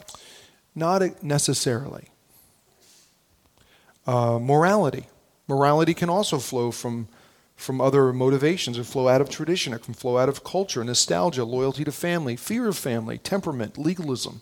not 0.75 1.23
necessarily. 1.23 2.09
Uh, 4.07 4.39
morality. 4.39 5.07
Morality 5.49 5.95
can 5.95 6.09
also 6.09 6.39
flow 6.39 6.71
from, 6.71 7.09
from 7.57 7.81
other 7.81 8.13
motivations. 8.13 8.77
It 8.77 8.83
can 8.83 8.93
flow 8.93 9.09
out 9.09 9.21
of 9.21 9.29
tradition. 9.29 9.73
It 9.73 9.83
can 9.83 9.95
flow 9.95 10.19
out 10.19 10.29
of 10.29 10.45
culture, 10.45 10.85
nostalgia, 10.85 11.45
loyalty 11.45 11.83
to 11.83 11.93
family, 11.93 12.37
fear 12.37 12.69
of 12.69 12.79
family, 12.79 13.19
temperament, 13.19 13.77
legalism. 13.77 14.41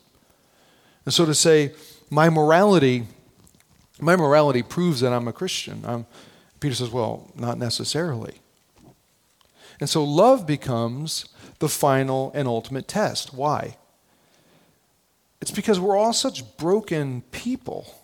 And 1.06 1.14
so 1.14 1.25
to 1.25 1.35
say, 1.35 1.73
my 2.11 2.28
morality 2.28 3.06
my 4.00 4.16
morality 4.16 4.62
proves 4.62 5.00
that 5.00 5.12
I'm 5.12 5.28
a 5.28 5.32
Christian. 5.32 5.82
I'm, 5.85 6.06
Peter 6.61 6.75
says, 6.75 6.90
well, 6.90 7.30
not 7.35 7.58
necessarily. 7.58 8.35
And 9.80 9.88
so 9.88 10.04
love 10.04 10.47
becomes 10.47 11.26
the 11.58 11.68
final 11.68 12.30
and 12.34 12.46
ultimate 12.48 12.88
test. 12.88 13.34
Why? 13.34 13.76
It's 15.40 15.50
because 15.50 15.78
we're 15.78 15.96
all 15.96 16.12
such 16.12 16.56
broken 16.56 17.22
people 17.30 17.94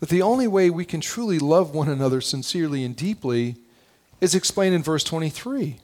that 0.00 0.08
the 0.08 0.22
only 0.22 0.48
way 0.48 0.70
we 0.70 0.84
can 0.84 1.00
truly 1.00 1.38
love 1.38 1.74
one 1.74 1.88
another 1.88 2.20
sincerely 2.20 2.84
and 2.84 2.96
deeply 2.96 3.56
is 4.20 4.34
explained 4.34 4.74
in 4.74 4.82
verse 4.82 5.04
23. 5.04 5.78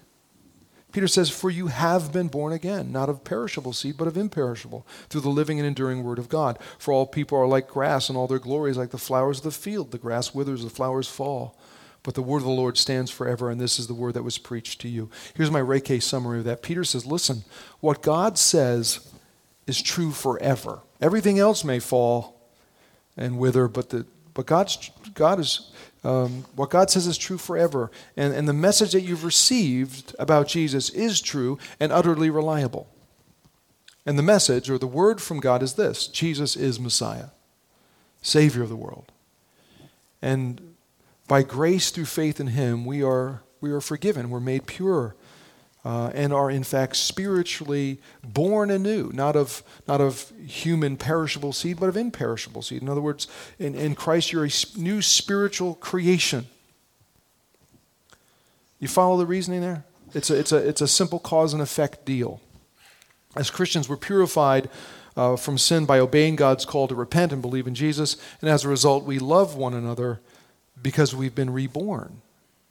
Peter 0.91 1.07
says, 1.07 1.29
For 1.29 1.51
you 1.51 1.67
have 1.67 2.13
been 2.13 2.29
born 2.29 2.53
again, 2.53 2.91
not 2.91 3.09
of 3.09 3.23
perishable 3.23 3.73
seed, 3.73 3.97
but 3.99 4.09
of 4.09 4.17
imperishable, 4.17 4.87
through 5.09 5.21
the 5.21 5.29
living 5.29 5.59
and 5.59 5.67
enduring 5.67 6.03
word 6.03 6.19
of 6.19 6.29
God. 6.29 6.59
For 6.79 6.93
all 6.93 7.07
people 7.07 7.39
are 7.39 7.47
like 7.47 7.69
grass, 7.69 8.09
and 8.09 8.17
all 8.17 8.27
their 8.27 8.39
glory 8.39 8.71
is 8.71 8.77
like 8.77 8.91
the 8.91 8.99
flowers 8.99 9.39
of 9.39 9.45
the 9.45 9.51
field. 9.51 9.91
The 9.91 9.99
grass 9.99 10.35
withers, 10.35 10.65
the 10.65 10.71
flowers 10.71 11.07
fall. 11.07 11.59
But 12.09 12.15
the 12.15 12.23
word 12.23 12.39
of 12.39 12.45
the 12.45 12.49
Lord 12.49 12.79
stands 12.79 13.11
forever, 13.11 13.51
and 13.51 13.61
this 13.61 13.79
is 13.79 13.87
the 13.87 13.93
word 13.93 14.15
that 14.15 14.23
was 14.23 14.39
preached 14.39 14.81
to 14.81 14.89
you. 14.89 15.11
Here's 15.35 15.51
my 15.51 15.61
Reiki 15.61 16.03
summary 16.03 16.39
of 16.39 16.47
that. 16.47 16.63
Peter 16.63 16.83
says, 16.83 17.05
Listen, 17.05 17.45
what 17.81 18.01
God 18.01 18.39
says 18.39 19.13
is 19.67 19.83
true 19.83 20.11
forever. 20.13 20.81
Everything 21.03 21.39
else 21.39 21.65
may 21.65 21.79
fall 21.79 22.41
and 23.19 23.39
wither, 23.39 23.69
but, 23.69 23.91
the, 23.91 24.07
but 24.33 24.47
God's, 24.47 24.91
God 25.13 25.39
is 25.39 25.71
um, 26.03 26.47
what 26.57 26.71
God 26.71 26.89
says 26.89 27.07
is 27.07 27.19
true 27.19 27.37
forever. 27.37 27.91
And, 28.17 28.33
and 28.33 28.49
the 28.49 28.55
message 28.55 28.93
that 28.93 29.03
you've 29.03 29.23
received 29.23 30.17
about 30.19 30.49
Jesus 30.49 30.89
is 30.89 31.21
true 31.21 31.59
and 31.79 31.93
utterly 31.93 32.31
reliable. 32.31 32.89
And 34.07 34.19
the 34.19 34.23
message 34.23 34.71
or 34.71 34.79
the 34.79 34.87
word 34.87 35.21
from 35.21 35.41
God 35.41 35.63
is 35.63 35.75
this 35.75 36.07
Jesus 36.07 36.57
is 36.57 36.81
Messiah, 36.81 37.33
Savior 38.23 38.63
of 38.63 38.71
the 38.71 38.77
world. 38.77 39.13
And 40.23 40.77
by 41.29 41.43
grace 41.43 41.91
through 41.91 42.07
faith 42.07 42.41
in 42.41 42.49
Him, 42.49 42.85
we 42.85 43.03
are, 43.03 43.43
we 43.61 43.71
are 43.71 43.81
forgiven, 43.81 44.31
we're 44.31 44.41
made 44.41 44.67
pure 44.67 45.15
uh, 45.85 46.11
and 46.13 46.33
are 46.33 46.51
in 46.51 46.65
fact 46.65 46.97
spiritually 46.97 47.99
born 48.23 48.71
anew, 48.71 49.11
not 49.15 49.37
of, 49.37 49.63
not 49.87 50.01
of 50.01 50.33
human 50.47 50.97
perishable 50.97 51.53
seed, 51.53 51.79
but 51.79 51.89
of 51.89 51.97
imperishable 51.97 52.63
seed. 52.63 52.83
In 52.83 52.89
other 52.89 53.01
words, 53.01 53.27
in, 53.59 53.75
in 53.75 53.95
Christ, 53.95 54.33
you're 54.33 54.45
a 54.45 54.51
new 54.77 55.01
spiritual 55.01 55.75
creation. 55.77 56.47
You 58.81 58.89
follow 58.89 59.17
the 59.17 59.27
reasoning 59.27 59.61
there? 59.61 59.85
It's 60.15 60.31
a, 60.31 60.39
it's 60.39 60.53
a, 60.53 60.57
it's 60.57 60.81
a 60.81 60.89
simple 60.89 61.19
cause 61.19 61.53
and 61.53 61.63
effect 61.63 62.05
deal. 62.05 62.41
As 63.37 63.51
Christians, 63.51 63.89
we're 63.89 63.97
purified 63.97 64.69
uh, 65.17 65.37
from 65.37 65.59
sin 65.59 65.85
by 65.85 65.99
obeying 65.99 66.37
God's 66.37 66.65
call 66.65 66.89
to 66.89 66.95
repent 66.95 67.33
and 67.33 67.43
believe 67.43 67.67
in 67.67 67.75
Jesus, 67.75 68.17
and 68.41 68.51
as 68.51 68.65
a 68.65 68.69
result, 68.69 69.05
we 69.05 69.19
love 69.19 69.55
one 69.55 69.75
another 69.75 70.21
because 70.83 71.15
we've 71.15 71.35
been 71.35 71.51
reborn 71.51 72.23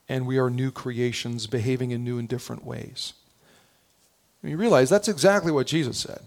and 0.10 0.26
we 0.26 0.38
are 0.38 0.50
new 0.50 0.72
creations 0.72 1.48
behaving 1.48 1.92
in 1.92 2.04
new 2.04 2.18
and 2.18 2.30
different 2.30 2.66
ways. 2.66 3.14
And 4.42 4.52
you 4.52 4.58
realize 4.58 4.90
that's 4.90 5.08
exactly 5.08 5.52
what 5.52 5.68
Jesus 5.68 5.98
said, 5.98 6.20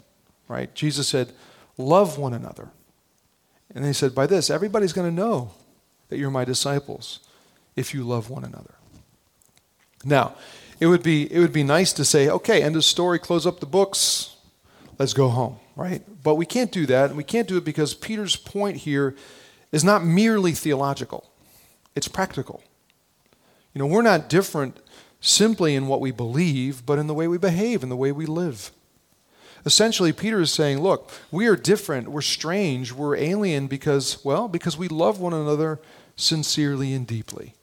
right? 0.49 0.75
Jesus 0.75 1.09
said, 1.09 1.33
Love 1.79 2.19
one 2.19 2.35
another. 2.35 2.69
And 3.75 3.85
he 3.85 3.93
said, 3.93 4.15
By 4.15 4.27
this, 4.27 4.51
everybody's 4.51 4.93
going 4.93 5.09
to 5.09 5.15
know 5.15 5.53
that 6.09 6.19
you're 6.19 6.31
my 6.31 6.45
disciples 6.45 7.21
if 7.77 7.95
you 7.95 8.05
love 8.05 8.29
one 8.29 8.45
another. 8.45 8.75
Now, 10.05 10.35
it 10.81 10.87
would 10.87 11.03
be, 11.03 11.33
it 11.33 11.39
would 11.39 11.53
be 11.53 11.63
nice 11.63 11.93
to 11.93 12.05
say, 12.05 12.29
okay, 12.29 12.63
end 12.63 12.75
of 12.75 12.85
story, 12.85 13.19
close 13.19 13.47
up 13.47 13.61
the 13.61 13.67
books, 13.67 14.37
let's 14.99 15.13
go 15.13 15.29
home, 15.29 15.57
right? 15.77 16.03
But 16.23 16.37
we 16.37 16.47
can't 16.47 16.73
do 16.73 16.87
that. 16.87 17.11
And 17.11 17.17
we 17.17 17.25
can't 17.25 17.47
do 17.47 17.59
it 17.59 17.65
because 17.65 17.93
Peter's 17.93 18.35
point 18.35 18.79
here 18.79 19.15
is 19.73 19.85
not 19.85 20.05
merely 20.05 20.53
theological, 20.53 21.30
it's 21.95 22.09
practical. 22.09 22.63
You 23.75 23.81
know, 23.81 23.87
we're 23.87 24.03
not 24.03 24.29
different 24.29 24.79
simply 25.21 25.75
in 25.75 25.87
what 25.87 26.01
we 26.01 26.11
believe, 26.11 26.85
but 26.87 26.99
in 26.99 27.07
the 27.07 27.15
way 27.15 27.29
we 27.29 27.39
behave, 27.39 27.83
in 27.83 27.89
the 27.89 27.97
way 27.97 28.11
we 28.13 28.27
live. 28.27 28.73
Essentially, 29.67 30.13
Peter 30.13 30.41
is 30.41 30.51
saying, 30.51 30.81
look, 30.81 31.11
we 31.31 31.47
are 31.47 31.57
different, 31.57 32.09
we're 32.09 32.23
strange, 32.23 32.93
we're 32.93 33.17
alien 33.17 33.67
because, 33.67 34.25
well, 34.25 34.49
because 34.49 34.79
we 34.79 34.89
love 34.89 35.21
one 35.21 35.35
another 35.35 35.79
sincerely 36.17 36.95
and 36.95 37.07
deeply. 37.07 37.55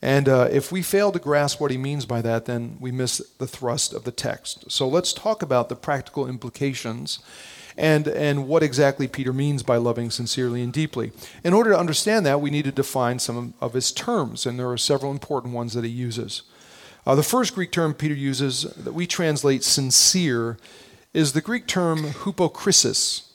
And 0.00 0.28
uh, 0.28 0.48
if 0.50 0.72
we 0.72 0.82
fail 0.82 1.12
to 1.12 1.20
grasp 1.20 1.60
what 1.60 1.70
he 1.70 1.78
means 1.78 2.04
by 2.04 2.20
that, 2.22 2.46
then 2.46 2.76
we 2.80 2.90
miss 2.90 3.18
the 3.38 3.46
thrust 3.46 3.94
of 3.94 4.02
the 4.02 4.10
text. 4.10 4.70
So 4.72 4.88
let's 4.88 5.12
talk 5.12 5.42
about 5.42 5.68
the 5.68 5.76
practical 5.76 6.28
implications 6.28 7.20
and, 7.76 8.06
and 8.08 8.46
what 8.46 8.62
exactly 8.62 9.08
Peter 9.08 9.32
means 9.32 9.62
by 9.62 9.76
loving 9.76 10.10
sincerely 10.10 10.62
and 10.62 10.72
deeply. 10.72 11.12
In 11.44 11.54
order 11.54 11.70
to 11.70 11.78
understand 11.78 12.26
that, 12.26 12.40
we 12.40 12.50
need 12.50 12.64
to 12.64 12.72
define 12.72 13.18
some 13.18 13.54
of 13.60 13.74
his 13.74 13.92
terms, 13.92 14.46
and 14.46 14.58
there 14.58 14.70
are 14.70 14.78
several 14.78 15.12
important 15.12 15.54
ones 15.54 15.74
that 15.74 15.84
he 15.84 15.90
uses. 15.90 16.42
Uh, 17.06 17.14
the 17.14 17.22
first 17.22 17.54
Greek 17.54 17.72
term 17.72 17.94
Peter 17.94 18.14
uses 18.14 18.62
that 18.62 18.92
we 18.92 19.06
translate 19.06 19.64
sincere 19.64 20.56
is 21.12 21.32
the 21.32 21.40
Greek 21.40 21.66
term 21.66 22.04
hypokrisis. 22.04 23.28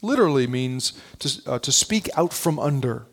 Literally 0.00 0.46
means 0.46 0.92
to, 1.18 1.50
uh, 1.50 1.58
to 1.58 1.72
speak 1.72 2.08
out 2.16 2.32
from 2.32 2.58
under. 2.58 3.06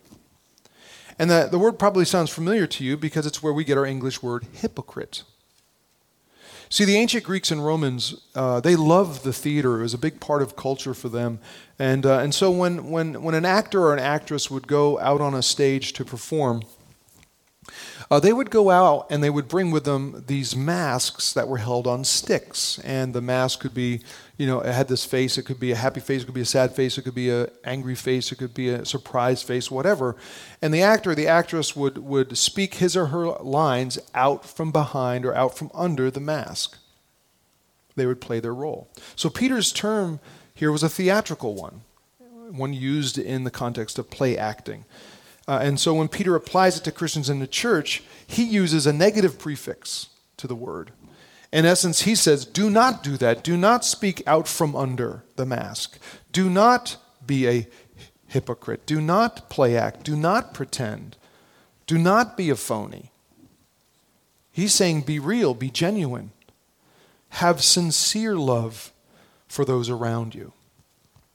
And 1.17 1.31
that, 1.31 1.49
the 1.49 1.57
word 1.57 1.79
probably 1.79 2.05
sounds 2.05 2.29
familiar 2.29 2.67
to 2.67 2.83
you 2.83 2.97
because 2.97 3.25
it's 3.25 3.41
where 3.41 3.53
we 3.53 3.63
get 3.63 3.77
our 3.77 3.85
English 3.85 4.21
word 4.21 4.45
hypocrite. 4.53 5.23
See, 6.69 6.85
the 6.85 6.95
ancient 6.95 7.23
Greeks 7.23 7.51
and 7.51 7.63
Romans, 7.63 8.15
uh, 8.33 8.59
they 8.59 8.75
loved 8.75 9.23
the 9.23 9.33
theater. 9.33 9.79
It 9.79 9.83
was 9.83 9.93
a 9.93 9.99
big 9.99 10.19
part 10.19 10.41
of 10.41 10.55
culture 10.55 10.93
for 10.93 11.09
them. 11.09 11.39
And, 11.77 12.05
uh, 12.05 12.19
and 12.19 12.33
so 12.33 12.49
when, 12.49 12.89
when, 12.89 13.21
when 13.21 13.35
an 13.35 13.45
actor 13.45 13.81
or 13.81 13.93
an 13.93 13.99
actress 13.99 14.49
would 14.49 14.67
go 14.67 14.99
out 14.99 15.21
on 15.21 15.33
a 15.33 15.43
stage 15.43 15.93
to 15.93 16.05
perform, 16.05 16.63
uh, 18.11 18.19
they 18.19 18.33
would 18.33 18.49
go 18.49 18.69
out 18.69 19.07
and 19.09 19.23
they 19.23 19.29
would 19.29 19.47
bring 19.47 19.71
with 19.71 19.83
them 19.83 20.23
these 20.27 20.55
masks 20.55 21.33
that 21.33 21.47
were 21.47 21.57
held 21.57 21.87
on 21.87 22.03
sticks. 22.03 22.79
And 22.79 23.13
the 23.13 23.21
mask 23.21 23.59
could 23.59 23.73
be, 23.73 24.01
you 24.37 24.47
know, 24.47 24.61
it 24.61 24.73
had 24.73 24.87
this 24.87 25.05
face. 25.05 25.37
It 25.37 25.43
could 25.43 25.59
be 25.59 25.71
a 25.71 25.75
happy 25.75 25.99
face, 25.99 26.21
it 26.21 26.25
could 26.25 26.35
be 26.35 26.41
a 26.41 26.45
sad 26.45 26.75
face, 26.75 26.97
it 26.97 27.03
could 27.03 27.15
be 27.15 27.29
an 27.29 27.47
angry 27.63 27.95
face, 27.95 28.31
it 28.31 28.35
could 28.35 28.53
be 28.53 28.69
a 28.69 28.85
surprised 28.85 29.45
face, 29.45 29.71
whatever. 29.71 30.15
And 30.61 30.73
the 30.73 30.81
actor, 30.81 31.15
the 31.15 31.27
actress 31.27 31.75
would, 31.75 31.97
would 31.99 32.37
speak 32.37 32.75
his 32.75 32.95
or 32.95 33.07
her 33.07 33.27
lines 33.41 33.97
out 34.13 34.45
from 34.45 34.71
behind 34.71 35.25
or 35.25 35.33
out 35.35 35.57
from 35.57 35.71
under 35.73 36.11
the 36.11 36.19
mask. 36.19 36.77
They 37.95 38.05
would 38.05 38.21
play 38.21 38.39
their 38.39 38.53
role. 38.53 38.89
So 39.15 39.29
Peter's 39.29 39.71
term 39.71 40.19
here 40.53 40.71
was 40.71 40.83
a 40.83 40.89
theatrical 40.89 41.55
one, 41.55 41.81
one 42.51 42.73
used 42.73 43.17
in 43.17 43.45
the 43.45 43.51
context 43.51 43.97
of 43.97 44.09
play 44.09 44.37
acting. 44.37 44.85
Uh, 45.47 45.59
and 45.61 45.79
so 45.79 45.93
when 45.93 46.07
Peter 46.07 46.35
applies 46.35 46.77
it 46.77 46.83
to 46.83 46.91
Christians 46.91 47.29
in 47.29 47.39
the 47.39 47.47
church, 47.47 48.03
he 48.25 48.43
uses 48.43 48.87
a 48.87 48.93
negative 48.93 49.37
prefix 49.37 50.07
to 50.37 50.47
the 50.47 50.55
word. 50.55 50.91
In 51.51 51.65
essence, 51.65 52.01
he 52.01 52.15
says, 52.15 52.45
Do 52.45 52.69
not 52.69 53.03
do 53.03 53.15
that. 53.17 53.43
Do 53.43 53.55
not 53.55 53.85
speak 53.85 54.23
out 54.27 54.47
from 54.47 54.75
under 54.75 55.23
the 55.35 55.45
mask. 55.45 55.99
Do 56.31 56.49
not 56.49 56.97
be 57.25 57.47
a 57.47 57.67
hypocrite. 58.27 58.85
Do 58.85 58.99
not 58.99 59.49
play 59.49 59.77
act. 59.77 60.03
Do 60.03 60.15
not 60.15 60.53
pretend. 60.53 61.15
Do 61.87 61.97
not 61.97 62.35
be 62.35 62.49
a 62.49 62.55
phony. 62.55 63.11
He's 64.51 64.73
saying, 64.73 65.01
Be 65.01 65.19
real, 65.19 65.53
be 65.53 65.69
genuine. 65.69 66.31
Have 67.29 67.63
sincere 67.63 68.35
love 68.35 68.91
for 69.47 69.63
those 69.63 69.89
around 69.89 70.33
you. 70.33 70.53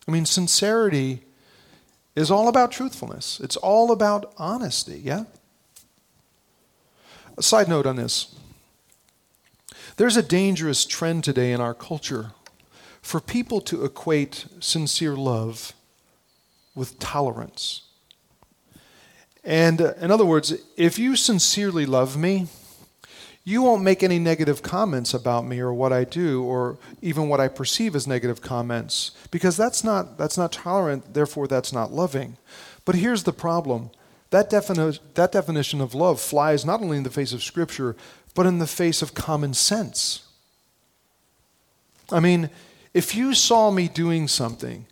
I 0.08 0.10
mean, 0.10 0.26
sincerity 0.26 1.22
is 2.16 2.30
all 2.30 2.48
about 2.48 2.72
truthfulness, 2.72 3.40
it's 3.40 3.56
all 3.56 3.92
about 3.92 4.32
honesty, 4.36 5.00
yeah? 5.02 5.24
A 7.36 7.42
side 7.42 7.68
note 7.68 7.86
on 7.86 7.96
this 7.96 8.34
there's 9.96 10.16
a 10.16 10.22
dangerous 10.22 10.86
trend 10.86 11.24
today 11.24 11.52
in 11.52 11.60
our 11.60 11.74
culture 11.74 12.32
for 13.02 13.20
people 13.20 13.60
to 13.62 13.84
equate 13.84 14.46
sincere 14.60 15.14
love 15.14 15.72
with 16.74 16.98
tolerance. 16.98 17.82
And 19.44 19.80
uh, 19.80 19.94
in 20.00 20.10
other 20.10 20.24
words, 20.24 20.54
if 20.76 20.98
you 20.98 21.16
sincerely 21.16 21.86
love 21.86 22.16
me, 22.16 22.46
you 23.44 23.62
won't 23.62 23.82
make 23.82 24.02
any 24.02 24.18
negative 24.18 24.62
comments 24.62 25.14
about 25.14 25.46
me 25.46 25.60
or 25.60 25.72
what 25.72 25.92
I 25.92 26.04
do 26.04 26.42
or 26.42 26.78
even 27.00 27.28
what 27.28 27.40
I 27.40 27.48
perceive 27.48 27.96
as 27.96 28.06
negative 28.06 28.40
comments 28.40 29.12
because 29.30 29.56
that's 29.56 29.82
not 29.82 30.18
that's 30.18 30.36
not 30.36 30.52
tolerant 30.52 31.14
therefore 31.14 31.46
that's 31.46 31.72
not 31.72 31.92
loving. 31.92 32.36
But 32.84 32.96
here's 32.96 33.24
the 33.24 33.32
problem. 33.32 33.90
That, 34.30 34.48
defini- 34.48 35.00
that 35.14 35.32
definition 35.32 35.80
of 35.80 35.94
love 35.94 36.20
flies 36.20 36.64
not 36.64 36.80
only 36.82 36.96
in 36.98 37.02
the 37.02 37.10
face 37.10 37.32
of 37.32 37.42
scripture 37.42 37.96
but 38.34 38.46
in 38.46 38.58
the 38.58 38.66
face 38.66 39.02
of 39.02 39.14
common 39.14 39.54
sense. 39.54 40.26
I 42.12 42.20
mean, 42.20 42.50
if 42.94 43.14
you 43.14 43.34
saw 43.34 43.70
me 43.70 43.88
doing 43.88 44.28
something 44.28 44.86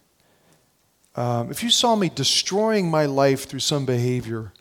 um, 1.19 1.51
if 1.51 1.65
you 1.65 1.71
saw 1.71 1.97
me 1.97 2.09
destroying 2.09 2.89
my 2.89 3.07
life 3.07 3.49
through 3.49 3.59
some 3.59 3.85
behavior 3.85 4.53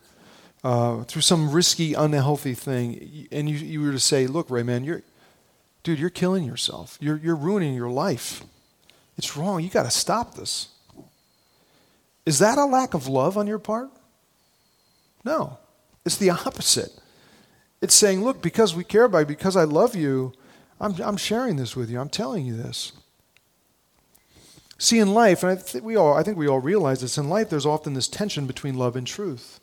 uh, 0.67 1.03
through 1.05 1.21
some 1.21 1.49
risky, 1.49 1.93
unhealthy 1.93 2.53
thing, 2.53 3.25
and 3.31 3.49
you, 3.49 3.55
you 3.55 3.81
were 3.81 3.93
to 3.93 3.99
say, 3.99 4.27
look, 4.27 4.51
Ray, 4.51 4.63
man, 4.63 4.83
you're, 4.83 5.01
dude, 5.81 5.97
you're 5.97 6.09
killing 6.09 6.43
yourself. 6.43 6.97
You're, 6.99 7.15
you're 7.15 7.37
ruining 7.37 7.73
your 7.73 7.89
life. 7.89 8.43
It's 9.17 9.37
wrong. 9.37 9.63
You 9.63 9.69
got 9.69 9.83
to 9.83 9.89
stop 9.89 10.35
this. 10.35 10.67
Is 12.25 12.39
that 12.39 12.57
a 12.57 12.65
lack 12.65 12.93
of 12.93 13.07
love 13.07 13.37
on 13.37 13.47
your 13.47 13.59
part? 13.59 13.89
No. 15.23 15.57
It's 16.05 16.17
the 16.17 16.29
opposite. 16.45 16.91
It's 17.81 17.95
saying, 17.95 18.21
look, 18.25 18.41
because 18.41 18.75
we 18.75 18.83
care 18.83 19.05
about 19.05 19.19
you, 19.19 19.25
because 19.27 19.55
I 19.55 19.63
love 19.63 19.95
you, 19.95 20.33
I'm, 20.81 21.01
I'm 21.01 21.15
sharing 21.15 21.55
this 21.55 21.77
with 21.77 21.89
you. 21.89 21.97
I'm 21.97 22.09
telling 22.09 22.45
you 22.45 22.57
this. 22.57 22.91
See, 24.77 24.99
in 24.99 25.13
life, 25.13 25.43
and 25.43 25.53
I, 25.53 25.55
th- 25.61 25.81
we 25.81 25.95
all, 25.95 26.13
I 26.13 26.23
think 26.23 26.37
we 26.37 26.49
all 26.49 26.59
realize 26.59 26.99
this, 26.99 27.17
in 27.17 27.29
life 27.29 27.49
there's 27.49 27.65
often 27.65 27.93
this 27.93 28.09
tension 28.09 28.47
between 28.47 28.77
love 28.77 28.97
and 28.97 29.07
truth. 29.07 29.61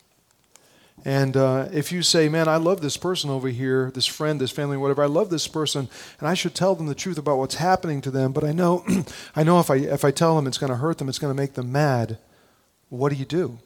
And 1.03 1.37
uh, 1.37 1.69
if 1.73 1.93
you 1.93 2.03
say, 2.03 2.29
man, 2.29 2.49
I 2.49 2.57
love 2.57 2.81
this 2.81 2.97
person 2.97 3.29
over 3.29 3.49
here, 3.49 3.91
this 3.95 4.07
friend, 4.07 4.41
this 4.41 4.51
family, 4.51 4.77
whatever, 4.77 5.03
I 5.03 5.07
love 5.07 5.29
this 5.29 5.49
person, 5.49 5.89
and 6.19 6.29
I 6.29 6.35
should 6.35 6.55
tell 6.55 6.75
them 6.75 6.87
the 6.87 6.95
truth 6.95 7.19
about 7.19 7.39
what's 7.39 7.57
happening 7.57 8.01
to 8.03 8.11
them, 8.11 8.33
but 8.33 8.45
I 8.45 8.53
know, 8.53 8.85
I 9.37 9.43
know 9.43 9.61
if 9.61 9.71
I, 9.71 9.77
if 9.77 10.05
I 10.05 10.11
tell 10.11 10.37
them 10.37 10.47
it's 10.47 10.59
going 10.59 10.71
to 10.71 10.79
hurt 10.79 10.99
them, 10.99 11.09
it's 11.09 11.19
going 11.19 11.35
to 11.35 11.41
make 11.41 11.55
them 11.55 11.73
mad, 11.73 12.19
what 12.89 13.11
do 13.11 13.17
you 13.17 13.25
do? 13.25 13.59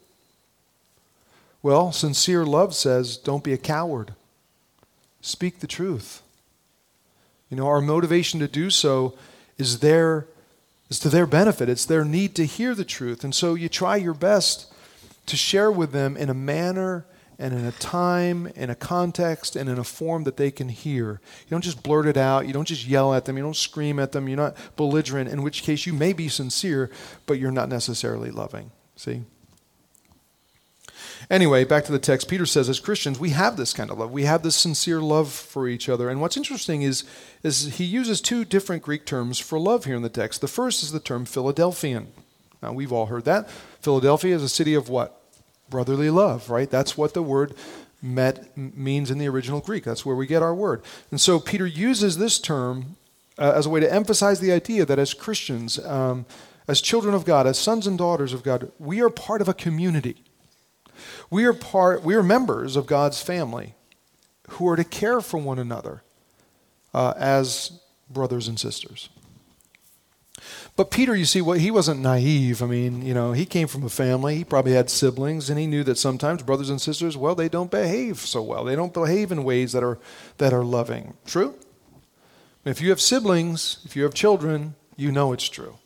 Well, 1.63 1.93
sincere 1.93 2.47
love 2.47 2.75
says, 2.75 3.17
don't 3.17 3.45
be 3.45 3.53
a 3.53 3.59
coward. 3.59 4.15
Speak 5.21 5.61
the 5.61 5.67
truth. 5.67 6.23
You 7.51 7.57
know, 7.57 7.67
our 7.67 7.81
motivation 7.81 8.41
to 8.41 8.49
do 8.49 8.71
so 8.71 9.17
is 9.59 9.81
their 9.81 10.27
is 10.91 10.99
to 11.01 11.11
their 11.11 11.27
benefit. 11.27 11.69
It's 11.69 11.85
their 11.85 12.05
need 12.05 12.35
to 12.37 12.47
hear 12.47 12.75
the 12.75 12.85
truth. 12.85 13.23
And 13.23 13.35
so 13.35 13.55
you 13.55 13.69
try 13.69 13.97
your 13.97 14.15
best 14.15 14.73
to 15.27 15.37
share 15.37 15.71
with 15.71 15.93
them 15.93 16.17
in 16.17 16.31
a 16.31 16.35
manner 16.35 17.05
and 17.39 17.55
in 17.55 17.65
a 17.65 17.73
time, 17.73 18.49
in 18.57 18.69
a 18.69 18.75
context, 18.75 19.55
and 19.55 19.69
in 19.69 19.79
a 19.79 19.85
form 19.85 20.25
that 20.25 20.37
they 20.37 20.51
can 20.51 20.69
hear. 20.69 21.21
You 21.45 21.51
don't 21.51 21.65
just 21.65 21.83
blurt 21.83 22.07
it 22.07 22.17
out. 22.17 22.47
You 22.47 22.53
don't 22.53 22.67
just 22.67 22.87
yell 22.87 23.15
at 23.15 23.27
them. 23.27 23.37
You 23.37 23.45
don't 23.45 23.57
scream 23.57 23.99
at 24.01 24.13
them. 24.13 24.29
You're 24.29 24.37
not 24.37 24.57
belligerent, 24.77 25.31
in 25.31 25.43
which 25.43 25.63
case 25.63 25.87
you 25.87 25.93
may 25.93 26.13
be 26.13 26.29
sincere, 26.29 26.91
but 27.27 27.39
you're 27.39 27.53
not 27.53 27.69
necessarily 27.69 28.31
loving. 28.31 28.73
See? 28.97 29.23
Anyway, 31.31 31.65
back 31.65 31.85
to 31.85 31.93
the 31.93 31.99
text. 31.99 32.29
Peter 32.29 32.47
says, 32.47 32.69
as 32.69 32.81
Christians, 32.81 33.19
we 33.19 33.31
have 33.31 33.57
this 33.57 33.73
kind 33.73 33.91
of 33.91 33.99
love. 33.99 34.11
We 34.11 34.25
have 34.25 34.43
this 34.43 34.57
sincere 34.57 35.01
love 35.01 35.31
for 35.31 35.69
each 35.69 35.89
other. 35.89 36.09
And 36.09 36.21
what's 36.21 36.37
interesting 36.37 36.83
is, 36.83 37.05
is 37.43 37.77
he 37.77 37.85
uses 37.85 38.21
two 38.21 38.45
different 38.45 38.83
Greek 38.83 39.05
terms 39.05 39.39
for 39.39 39.61
love 39.61 39.85
here 39.85 39.97
in 39.97 40.03
the 40.03 40.09
text. 40.09 40.41
The 40.41 40.49
first 40.49 40.83
is 40.83 40.91
the 40.91 41.01
term 41.01 41.25
Philadelphian. 41.25 42.09
Now, 42.63 42.73
we've 42.73 42.93
all 42.93 43.07
heard 43.07 43.25
that. 43.27 43.51
Philadelphia 43.81 44.35
is 44.35 44.43
a 44.43 44.49
city 44.49 44.75
of 44.75 44.89
what? 44.89 45.18
Brotherly 45.71 46.11
love, 46.11 46.51
right? 46.51 46.71
That's 46.71 46.97
what 46.97 47.15
the 47.15 47.23
word 47.23 47.55
met 48.01 48.57
means 48.57 49.11
in 49.11 49.19
the 49.19 49.29
original 49.29 49.61
Greek. 49.61 49.85
That's 49.85 50.07
where 50.07 50.17
we 50.17 50.27
get 50.27 50.43
our 50.43 50.55
word. 50.55 50.83
And 51.11 51.21
so 51.21 51.39
Peter 51.41 51.67
uses 51.67 52.19
this 52.19 52.39
term 52.39 52.97
uh, 53.39 53.53
as 53.55 53.67
a 53.67 53.71
way 53.71 53.81
to 53.81 53.93
emphasize 53.93 54.41
the 54.41 54.53
idea 54.53 54.85
that 54.85 54.99
as 54.99 55.15
Christians, 55.15 55.79
um, 55.85 56.27
as 56.67 56.81
children 56.81 57.15
of 57.15 57.25
God, 57.25 57.47
as 57.47 57.59
sons 57.59 57.87
and 57.87 57.99
daughters 57.99 58.33
of 58.33 58.43
God, 58.43 58.71
we 58.79 59.01
are 59.01 59.11
part 59.11 59.41
of 59.41 59.49
a 59.49 59.55
community. 59.55 60.23
We 61.31 61.45
are 61.45 61.53
part, 61.53 62.03
we 62.03 62.15
are 62.15 62.23
members 62.23 62.77
of 62.77 62.87
God's 62.87 63.23
family 63.23 63.75
who 64.51 64.69
are 64.69 64.77
to 64.77 64.85
care 64.85 65.21
for 65.21 65.39
one 65.39 65.59
another 65.59 66.03
uh, 66.95 67.15
as 67.17 67.73
brothers 68.11 68.49
and 68.49 68.59
sisters. 68.59 69.09
But 70.77 70.91
Peter, 70.91 71.15
you 71.17 71.25
see, 71.25 71.41
what 71.41 71.61
he 71.61 71.71
wasn't 71.71 72.01
naive. 72.01 72.63
I 72.63 72.67
mean, 72.67 73.03
you 73.03 73.15
know, 73.15 73.33
he 73.33 73.45
came 73.45 73.69
from 73.69 73.85
a 73.85 73.89
family. 73.89 74.37
He 74.37 74.45
probably 74.45 74.73
had 74.73 74.91
siblings, 74.91 75.51
and 75.51 75.59
he 75.59 75.67
knew 75.67 75.85
that 75.85 75.99
sometimes 75.99 76.43
brothers 76.43 76.71
and 76.71 76.81
sisters, 76.81 77.17
well, 77.17 77.35
they 77.35 77.49
don't 77.49 77.71
behave 77.71 78.21
so 78.21 78.43
well. 78.43 78.65
They 78.65 78.77
don't 78.77 78.95
behave 78.95 79.33
in 79.33 79.45
ways 79.45 79.73
that 79.73 79.83
are 79.83 79.99
that 80.39 80.53
are 80.53 80.65
loving. 80.65 81.15
True. 81.27 81.55
If 82.65 82.81
you 82.81 82.91
have 82.91 83.01
siblings, 83.01 83.79
if 83.85 83.97
you 83.97 84.03
have 84.03 84.15
children, 84.15 84.75
you 84.97 85.11
know 85.11 85.33
it's 85.33 85.49
true. 85.49 85.79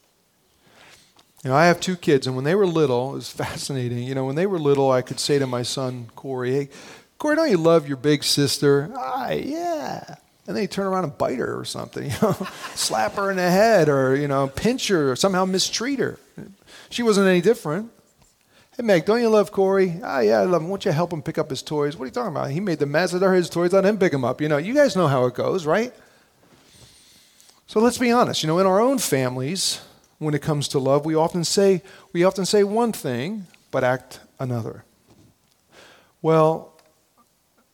You 1.45 1.51
know, 1.51 1.57
I 1.57 1.67
have 1.67 1.81
two 1.81 1.97
kids, 1.97 2.27
and 2.27 2.37
when 2.37 2.45
they 2.45 2.55
were 2.55 2.67
little, 2.67 3.13
it 3.13 3.15
was 3.15 3.31
fascinating. 3.45 3.99
You 4.05 4.15
know, 4.15 4.25
when 4.25 4.37
they 4.37 4.47
were 4.47 4.59
little, 4.59 4.91
I 4.91 5.03
could 5.03 5.21
say 5.21 5.39
to 5.39 5.47
my 5.47 5.63
son, 5.63 6.11
Corey, 6.15 6.53
hey, 6.53 6.69
Corey, 7.19 7.37
don't 7.37 7.51
you 7.51 7.57
love 7.57 7.87
your 7.87 7.97
big 7.97 8.25
sister? 8.25 8.93
Ah, 8.97 9.31
yeah. 9.31 10.17
And 10.47 10.57
then 10.57 10.67
turn 10.67 10.87
around 10.87 11.05
and 11.05 11.17
bite 11.17 11.39
her 11.39 11.59
or 11.59 11.65
something, 11.65 12.05
you 12.11 12.17
know, 12.21 12.33
slap 12.75 13.15
her 13.15 13.31
in 13.31 13.37
the 13.37 13.51
head 13.51 13.89
or, 13.89 14.17
you 14.17 14.27
know, 14.27 14.49
pinch 14.49 14.89
her 14.89 15.13
or 15.13 15.17
somehow 15.17 15.45
mistreat 15.45 16.01
her. 16.01 16.19
She 16.91 17.03
wasn't 17.03 17.29
any 17.29 17.41
different. 17.41 17.91
Hey, 18.77 18.83
Meg, 18.83 19.05
don't 19.05 19.21
you 19.21 19.29
love 19.29 19.53
Corey? 19.53 20.01
Ah, 20.03 20.21
yeah, 20.21 20.41
I 20.41 20.45
love 20.45 20.63
him. 20.63 20.69
Won't 20.69 20.85
you 20.85 20.93
help 20.93 21.13
him 21.13 21.23
pick 21.23 21.39
up 21.39 21.51
his 21.51 21.63
toys? 21.63 21.97
What 21.97 22.05
are 22.05 22.07
you 22.07 22.13
talking 22.13 22.35
about? 22.35 22.51
He 22.51 22.61
made 22.61 22.79
the 22.79 22.87
mess. 22.87 23.13
They're 23.13 23.35
his 23.35 23.51
toys. 23.51 23.73
Let 23.73 23.85
him 23.85 23.99
pick 23.99 24.13
them 24.13 24.25
up. 24.25 24.41
You 24.41 24.49
know, 24.49 24.57
you 24.57 24.75
guys 24.75 24.97
know 24.97 25.09
how 25.09 25.27
it 25.27 25.35
goes, 25.35 25.67
right? 25.67 25.93
So 27.67 27.81
let's 27.81 27.99
be 27.99 28.11
honest. 28.11 28.43
You 28.43 28.49
know, 28.49 28.59
in 28.59 28.67
our 28.67 28.81
own 28.81 28.99
families, 28.99 29.81
when 30.23 30.35
it 30.35 30.43
comes 30.43 30.69
to 30.69 30.79
love. 30.79 31.05
We 31.05 31.15
often 31.15 31.45
say, 31.45 31.83
we 32.13 32.25
often 32.25 32.47
say 32.47 32.63
one 32.63 32.93
thing, 32.93 33.47
but 33.71 33.83
act 33.83 34.21
another. 34.39 34.85
Well, 36.23 36.72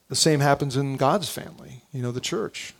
the 0.09 0.15
same 0.15 0.39
happens 0.39 0.75
in 0.75 0.97
God's 0.97 1.29
family, 1.29 1.83
you 1.93 2.01
know, 2.01 2.11
the 2.11 2.19
church. 2.19 2.73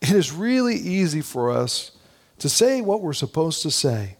It 0.00 0.12
is 0.12 0.32
really 0.32 0.76
easy 0.76 1.20
for 1.20 1.50
us 1.50 1.90
to 2.38 2.48
say 2.48 2.80
what 2.80 3.02
we're 3.02 3.12
supposed 3.12 3.62
to 3.62 3.70
say, 3.70 4.16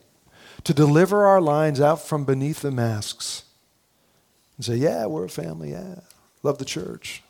to 0.64 0.74
deliver 0.74 1.24
our 1.24 1.40
lines 1.40 1.80
out 1.80 2.02
from 2.02 2.24
beneath 2.24 2.60
the 2.60 2.70
masks 2.70 3.44
and 4.56 4.64
say, 4.64 4.74
yeah, 4.74 5.06
we're 5.06 5.24
a 5.24 5.28
family, 5.28 5.70
yeah. 5.70 6.00
Love 6.42 6.58
the 6.58 6.64
church. 6.64 7.22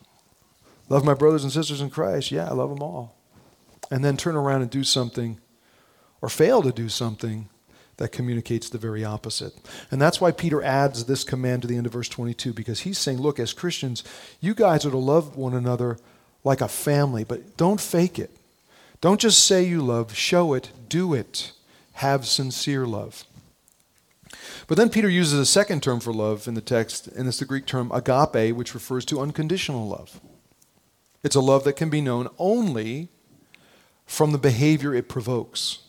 Love 0.88 1.04
my 1.04 1.14
brothers 1.14 1.44
and 1.44 1.52
sisters 1.52 1.80
in 1.80 1.90
Christ, 1.90 2.32
yeah, 2.32 2.48
I 2.48 2.52
love 2.52 2.70
them 2.70 2.82
all. 2.82 3.16
And 3.90 4.04
then 4.04 4.16
turn 4.16 4.34
around 4.34 4.62
and 4.62 4.70
do 4.70 4.82
something 4.82 5.38
or 6.22 6.28
fail 6.28 6.62
to 6.62 6.72
do 6.72 6.88
something 6.88 7.49
that 8.00 8.12
communicates 8.12 8.70
the 8.70 8.78
very 8.78 9.04
opposite. 9.04 9.52
And 9.90 10.00
that's 10.00 10.22
why 10.22 10.32
Peter 10.32 10.62
adds 10.62 11.04
this 11.04 11.22
command 11.22 11.60
to 11.62 11.68
the 11.68 11.76
end 11.76 11.84
of 11.84 11.92
verse 11.92 12.08
22, 12.08 12.54
because 12.54 12.80
he's 12.80 12.96
saying, 12.96 13.18
look, 13.18 13.38
as 13.38 13.52
Christians, 13.52 14.02
you 14.40 14.54
guys 14.54 14.86
are 14.86 14.90
to 14.90 14.96
love 14.96 15.36
one 15.36 15.52
another 15.52 15.98
like 16.42 16.62
a 16.62 16.68
family, 16.68 17.24
but 17.24 17.58
don't 17.58 17.78
fake 17.78 18.18
it. 18.18 18.30
Don't 19.02 19.20
just 19.20 19.44
say 19.44 19.62
you 19.62 19.82
love, 19.82 20.14
show 20.14 20.54
it, 20.54 20.70
do 20.88 21.12
it. 21.12 21.52
Have 21.92 22.26
sincere 22.26 22.86
love. 22.86 23.24
But 24.66 24.78
then 24.78 24.88
Peter 24.88 25.08
uses 25.10 25.38
a 25.38 25.44
second 25.44 25.82
term 25.82 26.00
for 26.00 26.14
love 26.14 26.48
in 26.48 26.54
the 26.54 26.62
text, 26.62 27.06
and 27.06 27.28
it's 27.28 27.38
the 27.38 27.44
Greek 27.44 27.66
term 27.66 27.92
agape, 27.92 28.56
which 28.56 28.72
refers 28.72 29.04
to 29.04 29.20
unconditional 29.20 29.86
love. 29.86 30.20
It's 31.22 31.36
a 31.36 31.40
love 31.40 31.64
that 31.64 31.76
can 31.76 31.90
be 31.90 32.00
known 32.00 32.28
only 32.38 33.08
from 34.06 34.32
the 34.32 34.38
behavior 34.38 34.94
it 34.94 35.06
provokes. 35.06 35.80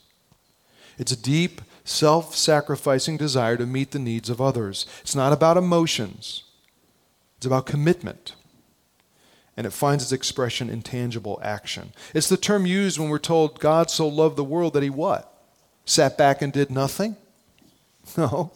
It's 0.97 1.13
a 1.13 1.17
deep, 1.17 1.61
self 1.91 2.35
sacrificing 2.35 3.17
desire 3.17 3.57
to 3.57 3.65
meet 3.65 3.91
the 3.91 3.99
needs 3.99 4.29
of 4.29 4.41
others. 4.41 4.85
It's 5.01 5.15
not 5.15 5.33
about 5.33 5.57
emotions, 5.57 6.43
it's 7.37 7.45
about 7.45 7.65
commitment. 7.65 8.35
And 9.57 9.67
it 9.67 9.73
finds 9.73 10.03
its 10.03 10.13
expression 10.13 10.69
in 10.69 10.81
tangible 10.81 11.39
action. 11.43 11.91
It's 12.15 12.29
the 12.29 12.37
term 12.37 12.65
used 12.65 12.97
when 12.97 13.09
we're 13.09 13.19
told 13.19 13.59
God 13.59 13.91
so 13.91 14.07
loved 14.07 14.37
the 14.37 14.45
world 14.45 14.73
that 14.73 14.81
he 14.81 14.89
what? 14.89 15.31
Sat 15.83 16.17
back 16.17 16.41
and 16.41 16.53
did 16.53 16.71
nothing? 16.71 17.17
No. 18.17 18.51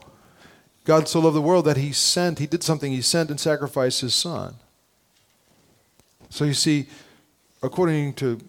God 0.86 1.08
so 1.08 1.20
loved 1.20 1.36
the 1.36 1.42
world 1.42 1.66
that 1.66 1.78
he 1.78 1.92
sent, 1.92 2.40
he 2.40 2.48
did 2.48 2.64
something, 2.64 2.92
he 2.92 3.02
sent 3.02 3.30
and 3.30 3.40
sacrificed 3.40 4.02
his 4.02 4.16
son. 4.16 4.56
So 6.30 6.46
you 6.46 6.54
see, 6.54 6.88
according 7.62 8.14
to 8.16 8.40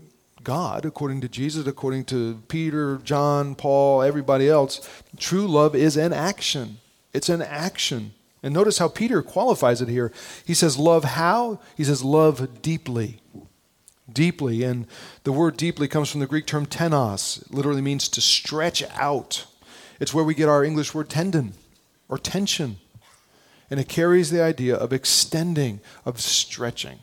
God, 0.46 0.85
according 0.85 1.22
to 1.22 1.28
Jesus, 1.28 1.66
according 1.66 2.04
to 2.04 2.40
Peter, 2.46 2.98
John, 2.98 3.56
Paul, 3.56 4.00
everybody 4.00 4.48
else, 4.48 4.88
true 5.16 5.48
love 5.48 5.74
is 5.74 5.96
an 5.96 6.12
action. 6.12 6.78
It's 7.12 7.28
an 7.28 7.42
action. 7.42 8.14
And 8.44 8.54
notice 8.54 8.78
how 8.78 8.87
Peter 8.87 9.22
qualifies 9.22 9.82
it 9.82 9.88
here. 9.88 10.12
He 10.44 10.54
says, 10.54 10.78
Love 10.78 11.02
how? 11.02 11.59
He 11.76 11.82
says, 11.82 12.04
Love 12.04 12.62
deeply. 12.62 13.18
Deeply. 14.11 14.62
And 14.62 14.87
the 15.24 15.32
word 15.32 15.56
deeply 15.56 15.88
comes 15.88 16.12
from 16.12 16.20
the 16.20 16.28
Greek 16.28 16.46
term 16.46 16.64
tenos. 16.64 17.42
It 17.42 17.52
literally 17.52 17.82
means 17.82 18.09
to 18.11 18.20
stretch 18.20 18.85
out. 18.94 19.46
It's 19.98 20.14
where 20.14 20.22
we 20.22 20.32
get 20.37 20.48
our 20.48 20.62
English 20.62 20.94
word 20.94 21.09
tendon 21.09 21.54
or 22.09 22.18
tension. 22.18 22.76
And 23.68 23.80
it 23.80 23.88
carries 23.88 24.30
the 24.30 24.44
idea 24.44 24.76
of 24.76 24.92
extending, 24.92 25.80
of 26.04 26.20
stretching. 26.20 27.00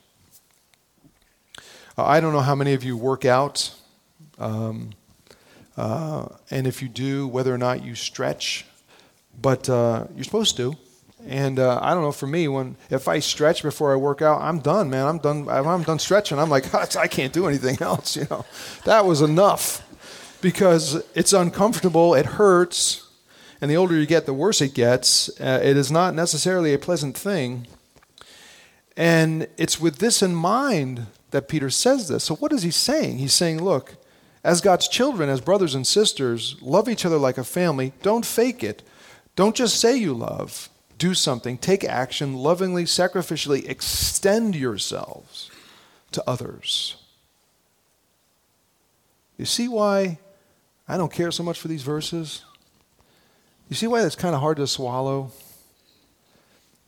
Uh, 1.96 2.04
I 2.04 2.20
don't 2.20 2.32
know 2.32 2.40
how 2.40 2.56
many 2.56 2.74
of 2.74 2.82
you 2.82 2.96
work 2.96 3.24
out, 3.24 3.72
um, 4.38 4.90
uh, 5.76 6.26
and 6.50 6.66
if 6.66 6.82
you 6.82 6.88
do, 6.88 7.28
whether 7.28 7.54
or 7.54 7.58
not 7.58 7.84
you 7.84 7.94
stretch, 7.94 8.66
but 9.40 9.68
uh, 9.68 10.06
you're 10.14 10.24
supposed 10.24 10.56
to. 10.56 10.76
And 11.26 11.58
uh, 11.58 11.78
I 11.80 11.94
don't 11.94 12.02
know 12.02 12.12
for 12.12 12.26
me 12.26 12.48
when 12.48 12.76
if 12.90 13.06
I 13.06 13.20
stretch 13.20 13.62
before 13.62 13.92
I 13.92 13.96
work 13.96 14.22
out, 14.22 14.42
I'm 14.42 14.58
done, 14.58 14.90
man. 14.90 15.06
I'm 15.06 15.18
done. 15.18 15.48
I'm 15.48 15.82
done 15.84 15.98
stretching. 15.98 16.38
I'm 16.38 16.50
like, 16.50 16.74
I 16.96 17.06
can't 17.06 17.32
do 17.32 17.46
anything 17.46 17.78
else. 17.80 18.16
You 18.24 18.26
know, 18.30 18.44
that 18.84 19.06
was 19.06 19.22
enough 19.22 19.82
because 20.40 21.02
it's 21.14 21.32
uncomfortable. 21.32 22.14
It 22.14 22.26
hurts, 22.26 23.08
and 23.60 23.70
the 23.70 23.76
older 23.76 23.96
you 23.96 24.06
get, 24.06 24.26
the 24.26 24.34
worse 24.34 24.60
it 24.60 24.74
gets. 24.74 25.28
Uh, 25.40 25.60
it 25.62 25.76
is 25.76 25.90
not 25.90 26.14
necessarily 26.14 26.74
a 26.74 26.78
pleasant 26.78 27.16
thing. 27.16 27.66
And 28.96 29.48
it's 29.56 29.80
with 29.80 29.98
this 29.98 30.22
in 30.22 30.34
mind 30.34 31.06
that 31.34 31.48
Peter 31.48 31.68
says 31.68 32.06
this. 32.06 32.22
So, 32.22 32.36
what 32.36 32.52
is 32.52 32.62
he 32.62 32.70
saying? 32.70 33.18
He's 33.18 33.32
saying, 33.34 33.60
look, 33.60 33.96
as 34.44 34.60
God's 34.60 34.86
children, 34.86 35.28
as 35.28 35.40
brothers 35.40 35.74
and 35.74 35.84
sisters, 35.84 36.54
love 36.62 36.88
each 36.88 37.04
other 37.04 37.18
like 37.18 37.38
a 37.38 37.42
family. 37.42 37.92
Don't 38.02 38.24
fake 38.24 38.62
it. 38.62 38.84
Don't 39.34 39.56
just 39.56 39.80
say 39.80 39.96
you 39.96 40.14
love. 40.14 40.68
Do 40.96 41.12
something. 41.12 41.58
Take 41.58 41.82
action. 41.82 42.34
Lovingly, 42.34 42.84
sacrificially 42.84 43.68
extend 43.68 44.54
yourselves. 44.54 45.50
to 46.12 46.22
others. 46.30 46.94
You 49.36 49.44
see 49.44 49.66
why 49.66 50.20
I 50.86 50.96
don't 50.96 51.12
care 51.12 51.32
so 51.32 51.42
much 51.42 51.58
for 51.58 51.66
these 51.66 51.82
verses? 51.82 52.44
You 53.68 53.74
see 53.74 53.88
why 53.88 54.02
that's 54.02 54.14
kind 54.14 54.36
of 54.36 54.40
hard 54.40 54.58
to 54.58 54.68
swallow? 54.68 55.32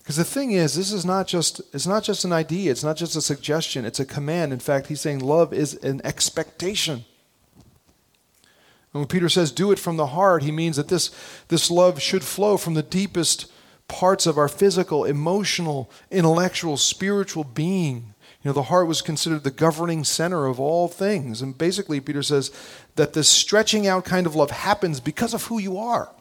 Because 0.07 0.19
the 0.19 0.25
thing 0.25 0.53
is, 0.53 0.77
this 0.77 0.93
is 0.93 1.05
not 1.05 1.27
just 1.27 1.61
it's 1.75 1.85
not 1.85 2.05
just 2.05 2.25
an 2.25 2.33
idea, 2.33 2.71
it's 2.71 2.85
not 2.85 2.97
just 2.97 3.17
a 3.17 3.21
suggestion, 3.21 3.85
it's 3.85 3.99
a 3.99 4.05
command. 4.05 4.53
In 4.53 4.61
fact, 4.61 4.87
he's 4.87 5.01
saying 5.01 5.19
love 5.19 5.53
is 5.53 5.75
an 5.83 6.01
expectation. 6.05 7.05
And 7.57 9.01
when 9.01 9.09
Peter 9.09 9.29
says 9.29 9.51
do 9.51 9.73
it 9.73 9.81
from 9.81 9.97
the 9.97 10.07
heart, 10.07 10.45
he 10.45 10.53
means 10.53 10.77
that 10.77 10.87
this, 10.87 11.11
this 11.49 11.73
love 11.73 12.01
should 12.01 12.23
flow 12.23 12.57
from 12.57 12.75
the 12.75 12.85
deepest 12.85 13.51
parts 13.89 14.27
of 14.27 14.39
our 14.39 14.47
physical, 14.47 15.05
emotional, 15.05 15.91
intellectual, 16.09 16.77
spiritual 16.77 17.43
being. 17.43 18.15
You 18.45 18.51
know, 18.51 18.53
the 18.53 18.63
heart 18.63 18.87
was 18.87 19.03
considered 19.03 19.43
the 19.43 19.51
governing 19.51 20.05
center 20.05 20.47
of 20.47 20.61
all 20.61 20.87
things. 20.87 21.43
And 21.43 21.59
basically, 21.59 21.99
Peter 21.99 22.23
says 22.23 22.53
that 22.95 23.13
this 23.13 23.29
stretching 23.29 23.89
out 23.89 24.05
kind 24.05 24.25
of 24.25 24.37
love 24.37 24.53
happens 24.53 25.01
because 25.01 25.35
of 25.35 25.47
who 25.47 25.59
you 25.59 25.77
are. 25.77 26.13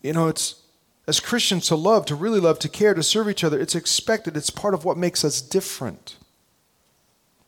You 0.00 0.14
know, 0.14 0.28
it's 0.28 0.62
as 1.08 1.20
Christians 1.20 1.66
to 1.68 1.74
love, 1.74 2.04
to 2.06 2.14
really 2.14 2.38
love, 2.38 2.58
to 2.58 2.68
care, 2.68 2.92
to 2.92 3.02
serve 3.02 3.30
each 3.30 3.42
other, 3.42 3.58
it's 3.58 3.74
expected. 3.74 4.36
It's 4.36 4.50
part 4.50 4.74
of 4.74 4.84
what 4.84 4.98
makes 4.98 5.24
us 5.24 5.40
different. 5.40 6.16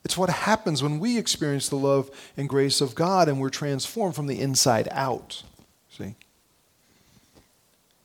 It's 0.03 0.17
what 0.17 0.31
happens 0.31 0.81
when 0.81 0.99
we 0.99 1.19
experience 1.19 1.69
the 1.69 1.75
love 1.75 2.09
and 2.35 2.49
grace 2.49 2.81
of 2.81 2.95
God 2.95 3.29
and 3.29 3.39
we're 3.39 3.51
transformed 3.51 4.15
from 4.15 4.25
the 4.25 4.41
inside 4.41 4.89
out. 4.91 5.43
See? 5.95 6.15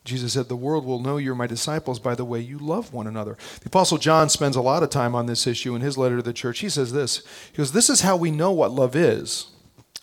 Jesus 0.05 0.35
said, 0.35 0.49
The 0.49 0.57
world 0.57 0.85
will 0.85 1.01
know 1.01 1.17
you're 1.17 1.35
my 1.35 1.47
disciples 1.47 1.99
by 1.99 2.15
the 2.15 2.27
way 2.27 2.39
you 2.39 2.59
love 2.59 2.93
one 2.93 3.07
another. 3.07 3.39
The 3.63 3.69
Apostle 3.69 3.97
John 3.97 4.29
spends 4.29 4.57
a 4.57 4.61
lot 4.61 4.83
of 4.83 4.91
time 4.91 5.15
on 5.15 5.25
this 5.25 5.47
issue 5.47 5.75
in 5.75 5.81
his 5.81 5.97
letter 5.97 6.17
to 6.17 6.23
the 6.23 6.35
church. 6.35 6.59
He 6.59 6.69
says 6.69 6.93
this 6.93 7.23
He 7.51 7.57
goes, 7.57 7.73
This 7.73 7.89
is 7.89 8.03
how 8.03 8.15
we 8.15 8.31
know 8.31 8.53
what 8.53 8.73
love 8.73 8.95
is. 8.95 9.47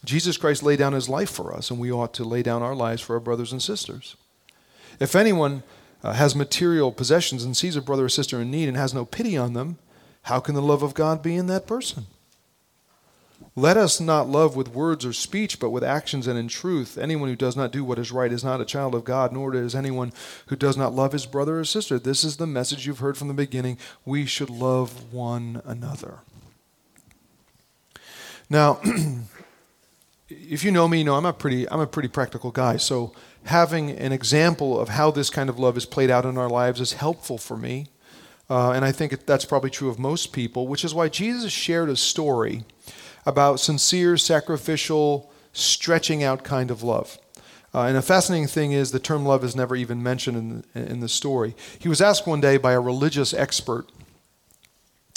Jesus 0.04 0.36
Christ 0.36 0.64
laid 0.64 0.80
down 0.80 0.94
his 0.94 1.08
life 1.08 1.30
for 1.30 1.56
us, 1.56 1.70
and 1.70 1.80
we 1.80 1.92
ought 1.92 2.16
to 2.16 2.24
lay 2.24 2.42
down 2.42 2.64
our 2.64 2.76
lives 2.76 3.04
for 3.04 3.14
our 3.14 3.20
brothers 3.20 3.52
and 3.52 3.62
sisters. 3.62 4.16
If 5.00 5.16
anyone 5.16 5.64
uh, 6.04 6.14
has 6.14 6.36
material 6.36 6.92
possessions 6.92 7.44
and 7.44 7.56
sees 7.56 7.76
a 7.76 7.82
brother 7.82 8.06
or 8.06 8.10
sister 8.10 8.42
in 8.42 8.52
need 8.52 8.68
and 8.68 8.78
has 8.78 8.94
no 8.94 9.06
pity 9.06 9.38
on 9.38 9.54
them, 9.54 9.78
how 10.24 10.40
can 10.40 10.56
the 10.56 10.62
love 10.62 10.84
of 10.84 10.94
God 10.94 11.22
be 11.22 11.36
in 11.36 11.48
that 11.48 11.68
person? 11.68 12.06
Let 13.56 13.78
us 13.78 14.00
not 14.00 14.28
love 14.28 14.56
with 14.56 14.74
words 14.74 15.06
or 15.06 15.14
speech, 15.14 15.60
but 15.60 15.70
with 15.70 15.84
actions 15.84 16.26
and 16.26 16.40
in 16.40 16.48
truth. 16.48 16.98
Anyone 16.98 17.30
who 17.30 17.36
does 17.36 17.56
not 17.56 17.72
do 17.72 17.84
what 17.84 18.00
is 18.00 18.12
right 18.12 18.32
is 18.32 18.44
not 18.44 18.62
a 18.62 18.66
child 18.66 18.96
of 18.96 19.04
God, 19.04 19.32
nor 19.32 19.54
is 19.54 19.76
anyone 19.76 20.12
who 20.48 20.56
does 20.56 20.76
not 20.76 20.94
love 20.94 21.12
his 21.12 21.28
brother 21.28 21.60
or 21.60 21.66
sister. 21.66 22.00
This 22.00 22.24
is 22.24 22.38
the 22.38 22.48
message 22.48 22.88
you've 22.88 23.00
heard 23.00 23.16
from 23.16 23.28
the 23.28 23.34
beginning. 23.34 23.78
We 24.06 24.26
should 24.26 24.50
love 24.50 25.14
one 25.14 25.62
another. 25.66 26.20
Now, 28.50 28.80
if 30.30 30.64
you 30.64 30.72
know 30.72 30.88
me, 30.88 31.00
you 31.00 31.04
know 31.04 31.16
I'm 31.16 31.26
a 31.26 31.34
pretty 31.34 31.70
I'm 31.70 31.80
a 31.80 31.88
pretty 31.88 32.10
practical 32.10 32.50
guy. 32.50 32.78
So 32.78 33.14
having 33.46 33.92
an 33.92 34.12
example 34.12 34.80
of 34.80 34.90
how 34.90 35.12
this 35.12 35.30
kind 35.30 35.50
of 35.50 35.60
love 35.60 35.78
is 35.78 35.86
played 35.86 36.10
out 36.10 36.26
in 36.26 36.38
our 36.38 36.50
lives 36.50 36.80
is 36.80 36.94
helpful 36.94 37.38
for 37.38 37.58
me. 37.58 37.88
Uh, 38.50 38.72
and 38.72 38.84
I 38.86 38.92
think 38.92 39.26
that's 39.26 39.46
probably 39.46 39.70
true 39.70 39.90
of 39.90 39.98
most 39.98 40.34
people, 40.34 40.68
which 40.68 40.84
is 40.84 40.94
why 40.94 41.10
Jesus 41.10 41.52
shared 41.52 41.90
a 41.90 41.96
story 41.96 42.66
about 43.26 43.60
sincere, 43.60 44.18
sacrificial, 44.18 45.32
stretching 45.54 46.24
out 46.24 46.44
kind 46.44 46.70
of 46.70 46.84
love. 46.84 47.18
Uh, 47.74 47.84
and 47.84 47.98
a 47.98 48.02
fascinating 48.02 48.48
thing 48.48 48.72
is 48.72 48.92
the 48.92 49.00
term 49.00 49.26
love 49.26 49.44
is 49.44 49.56
never 49.56 49.76
even 49.76 50.04
mentioned 50.04 50.64
in, 50.76 50.82
in 50.84 51.00
the 51.00 51.10
story. 51.10 51.56
He 51.80 51.90
was 51.90 52.02
asked 52.02 52.28
one 52.28 52.42
day 52.42 52.58
by 52.58 52.74
a 52.74 52.80
religious 52.80 53.34
expert. 53.34 53.88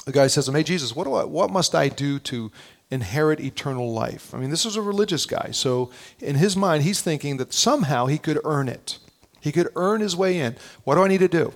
The 0.06 0.12
guy 0.12 0.28
says 0.28 0.46
to 0.46 0.52
him, 0.52 0.56
Hey, 0.56 0.62
Jesus, 0.62 0.96
what, 0.96 1.04
do 1.04 1.14
I, 1.14 1.24
what 1.24 1.50
must 1.50 1.74
I 1.74 1.88
do 1.88 2.18
to 2.20 2.50
inherit 2.90 3.40
eternal 3.40 3.92
life? 3.92 4.34
I 4.34 4.38
mean, 4.38 4.50
this 4.50 4.64
was 4.64 4.76
a 4.76 4.82
religious 4.82 5.26
guy. 5.26 5.50
So 5.52 5.90
in 6.20 6.36
his 6.36 6.56
mind, 6.56 6.82
he's 6.82 7.00
thinking 7.00 7.36
that 7.38 7.52
somehow 7.52 8.06
he 8.06 8.18
could 8.18 8.40
earn 8.44 8.68
it. 8.68 8.98
He 9.40 9.52
could 9.52 9.68
earn 9.76 10.00
his 10.00 10.16
way 10.16 10.38
in. 10.38 10.56
What 10.84 10.96
do 10.96 11.02
I 11.02 11.08
need 11.08 11.18
to 11.18 11.28
do? 11.28 11.52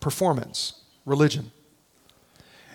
Performance, 0.00 0.80
religion. 1.04 1.50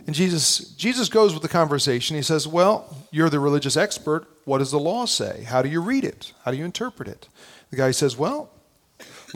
And 0.05 0.15
Jesus, 0.15 0.59
Jesus 0.71 1.07
goes 1.07 1.33
with 1.33 1.43
the 1.43 1.49
conversation. 1.49 2.15
He 2.15 2.23
says, 2.23 2.47
Well, 2.47 2.97
you're 3.11 3.29
the 3.29 3.39
religious 3.39 3.77
expert. 3.77 4.27
What 4.43 4.57
does 4.57 4.71
the 4.71 4.79
law 4.79 5.05
say? 5.05 5.43
How 5.43 5.61
do 5.61 5.69
you 5.69 5.81
read 5.81 6.03
it? 6.03 6.33
How 6.43 6.51
do 6.51 6.57
you 6.57 6.65
interpret 6.65 7.07
it? 7.07 7.27
The 7.69 7.77
guy 7.77 7.91
says, 7.91 8.17
Well, 8.17 8.49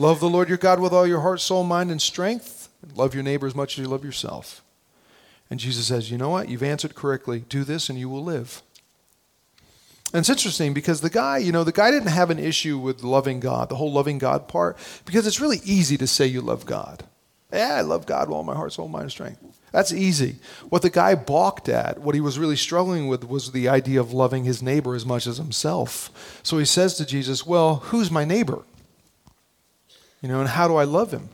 love 0.00 0.18
the 0.18 0.28
Lord 0.28 0.48
your 0.48 0.58
God 0.58 0.80
with 0.80 0.92
all 0.92 1.06
your 1.06 1.20
heart, 1.20 1.40
soul, 1.40 1.62
mind, 1.62 1.92
and 1.92 2.02
strength. 2.02 2.70
Love 2.96 3.14
your 3.14 3.22
neighbor 3.22 3.46
as 3.46 3.54
much 3.54 3.78
as 3.78 3.84
you 3.84 3.88
love 3.88 4.04
yourself. 4.04 4.63
And 5.50 5.60
Jesus 5.60 5.86
says, 5.86 6.10
You 6.10 6.18
know 6.18 6.30
what? 6.30 6.48
You've 6.48 6.62
answered 6.62 6.94
correctly. 6.94 7.44
Do 7.48 7.64
this 7.64 7.88
and 7.88 7.98
you 7.98 8.08
will 8.08 8.24
live. 8.24 8.62
And 10.12 10.20
it's 10.20 10.28
interesting 10.28 10.74
because 10.74 11.00
the 11.00 11.10
guy, 11.10 11.38
you 11.38 11.50
know, 11.50 11.64
the 11.64 11.72
guy 11.72 11.90
didn't 11.90 12.08
have 12.08 12.30
an 12.30 12.38
issue 12.38 12.78
with 12.78 13.02
loving 13.02 13.40
God, 13.40 13.68
the 13.68 13.74
whole 13.74 13.92
loving 13.92 14.18
God 14.18 14.46
part, 14.46 14.76
because 15.04 15.26
it's 15.26 15.40
really 15.40 15.60
easy 15.64 15.96
to 15.96 16.06
say 16.06 16.24
you 16.24 16.40
love 16.40 16.66
God. 16.66 17.02
Yeah, 17.52 17.74
I 17.74 17.80
love 17.80 18.06
God 18.06 18.28
with 18.28 18.36
all 18.36 18.44
my 18.44 18.54
heart, 18.54 18.72
soul, 18.72 18.88
mind, 18.88 19.04
and 19.04 19.10
strength. 19.10 19.42
That's 19.72 19.92
easy. 19.92 20.36
What 20.68 20.82
the 20.82 20.90
guy 20.90 21.16
balked 21.16 21.68
at, 21.68 22.00
what 22.00 22.14
he 22.14 22.20
was 22.20 22.38
really 22.38 22.54
struggling 22.54 23.08
with, 23.08 23.24
was 23.24 23.50
the 23.50 23.68
idea 23.68 24.00
of 24.00 24.12
loving 24.12 24.44
his 24.44 24.62
neighbor 24.62 24.94
as 24.94 25.04
much 25.04 25.26
as 25.26 25.38
himself. 25.38 26.40
So 26.44 26.58
he 26.58 26.64
says 26.64 26.94
to 26.94 27.04
Jesus, 27.04 27.44
Well, 27.44 27.76
who's 27.76 28.08
my 28.08 28.24
neighbor? 28.24 28.62
You 30.22 30.28
know, 30.28 30.38
and 30.38 30.48
how 30.48 30.68
do 30.68 30.76
I 30.76 30.84
love 30.84 31.10
him? 31.10 31.30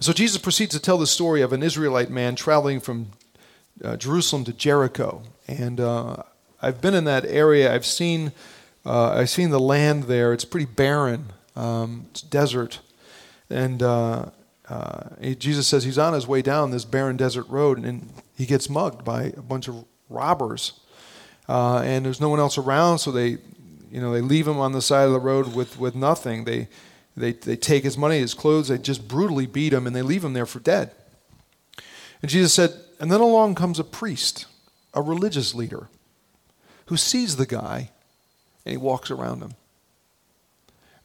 So 0.00 0.12
Jesus 0.12 0.38
proceeds 0.38 0.72
to 0.74 0.80
tell 0.80 0.96
the 0.96 1.08
story 1.08 1.42
of 1.42 1.52
an 1.52 1.60
Israelite 1.60 2.08
man 2.08 2.36
traveling 2.36 2.78
from 2.78 3.10
uh, 3.82 3.96
Jerusalem 3.96 4.44
to 4.44 4.52
Jericho. 4.52 5.22
And 5.48 5.80
uh, 5.80 6.22
I've 6.62 6.80
been 6.80 6.94
in 6.94 7.02
that 7.04 7.24
area. 7.24 7.74
I've 7.74 7.84
seen, 7.84 8.30
uh, 8.86 9.08
I've 9.08 9.28
seen 9.28 9.50
the 9.50 9.58
land 9.58 10.04
there. 10.04 10.32
It's 10.32 10.44
pretty 10.44 10.66
barren. 10.66 11.32
Um, 11.56 12.06
it's 12.12 12.22
desert. 12.22 12.78
And 13.50 13.82
uh, 13.82 14.26
uh, 14.68 15.08
Jesus 15.36 15.66
says 15.66 15.82
he's 15.82 15.98
on 15.98 16.12
his 16.12 16.28
way 16.28 16.42
down 16.42 16.70
this 16.70 16.84
barren 16.84 17.16
desert 17.16 17.48
road, 17.48 17.84
and 17.84 18.08
he 18.36 18.46
gets 18.46 18.70
mugged 18.70 19.04
by 19.04 19.32
a 19.36 19.42
bunch 19.42 19.66
of 19.66 19.84
robbers. 20.08 20.78
Uh, 21.48 21.78
and 21.78 22.04
there's 22.04 22.20
no 22.20 22.28
one 22.28 22.38
else 22.38 22.56
around, 22.56 22.98
so 22.98 23.10
they, 23.10 23.38
you 23.90 24.00
know, 24.00 24.12
they 24.12 24.20
leave 24.20 24.46
him 24.46 24.58
on 24.58 24.70
the 24.70 24.82
side 24.82 25.06
of 25.06 25.12
the 25.12 25.18
road 25.18 25.56
with, 25.56 25.76
with 25.76 25.96
nothing. 25.96 26.44
They, 26.44 26.68
they, 27.18 27.32
they 27.32 27.56
take 27.56 27.84
his 27.84 27.98
money, 27.98 28.18
his 28.18 28.34
clothes, 28.34 28.68
they 28.68 28.78
just 28.78 29.08
brutally 29.08 29.46
beat 29.46 29.72
him, 29.72 29.86
and 29.86 29.94
they 29.94 30.02
leave 30.02 30.24
him 30.24 30.32
there 30.32 30.46
for 30.46 30.60
dead. 30.60 30.92
And 32.22 32.30
Jesus 32.30 32.52
said, 32.54 32.72
and 33.00 33.10
then 33.10 33.20
along 33.20 33.54
comes 33.54 33.78
a 33.78 33.84
priest, 33.84 34.46
a 34.94 35.02
religious 35.02 35.54
leader, 35.54 35.88
who 36.86 36.96
sees 36.96 37.36
the 37.36 37.46
guy, 37.46 37.90
and 38.64 38.72
he 38.72 38.76
walks 38.76 39.10
around 39.10 39.42
him. 39.42 39.54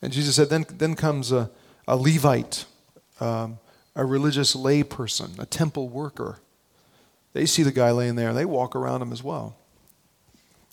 And 0.01 0.11
Jesus 0.11 0.35
said, 0.35 0.49
then, 0.49 0.65
then 0.69 0.95
comes 0.95 1.31
a, 1.31 1.49
a 1.87 1.95
Levite 1.95 2.65
um, 3.19 3.59
a 3.95 4.05
religious 4.05 4.55
layperson, 4.55 5.39
a 5.39 5.45
temple 5.45 5.87
worker. 5.89 6.39
They 7.33 7.45
see 7.45 7.63
the 7.63 7.71
guy 7.71 7.91
laying 7.91 8.15
there 8.15 8.29
and 8.29 8.37
they 8.37 8.45
walk 8.45 8.75
around 8.75 9.01
him 9.01 9.11
as 9.11 9.23
well. 9.23 9.55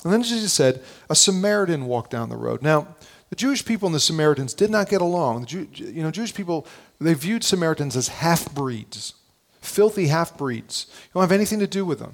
And 0.05 0.13
then 0.13 0.23
Jesus 0.23 0.53
said, 0.53 0.83
a 1.11 1.15
Samaritan 1.15 1.85
walked 1.85 2.11
down 2.11 2.31
the 2.31 2.37
road. 2.37 2.63
Now, 2.63 2.89
the 3.31 3.37
Jewish 3.37 3.65
people 3.65 3.87
and 3.87 3.95
the 3.95 4.01
Samaritans 4.01 4.55
did 4.55 4.71
not 4.71 4.89
get 4.89 5.01
along. 5.01 5.43
The 5.43 5.47
Jew, 5.47 5.69
you 5.73 6.03
know, 6.03 6.11
Jewish 6.11 6.35
people, 6.35 6.67
they 7.01 7.15
viewed 7.15 7.45
Samaritans 7.45 7.97
as 7.97 8.09
half 8.09 8.53
breeds, 8.53 9.15
filthy 9.61 10.09
half 10.09 10.37
breeds. 10.37 10.87
You 10.91 11.11
don't 11.15 11.23
have 11.23 11.33
anything 11.33 11.61
to 11.61 11.67
do 11.67 11.85
with 11.85 12.01
them. 12.01 12.13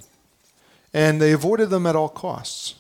And 0.92 1.20
they 1.20 1.32
avoided 1.32 1.70
them 1.70 1.86
at 1.86 1.96
all 1.96 2.08
costs. 2.08 2.74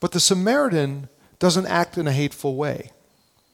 But 0.00 0.12
the 0.12 0.20
Samaritan 0.20 1.08
doesn't 1.38 1.66
act 1.66 1.98
in 1.98 2.06
a 2.06 2.12
hateful 2.12 2.56
way 2.56 2.92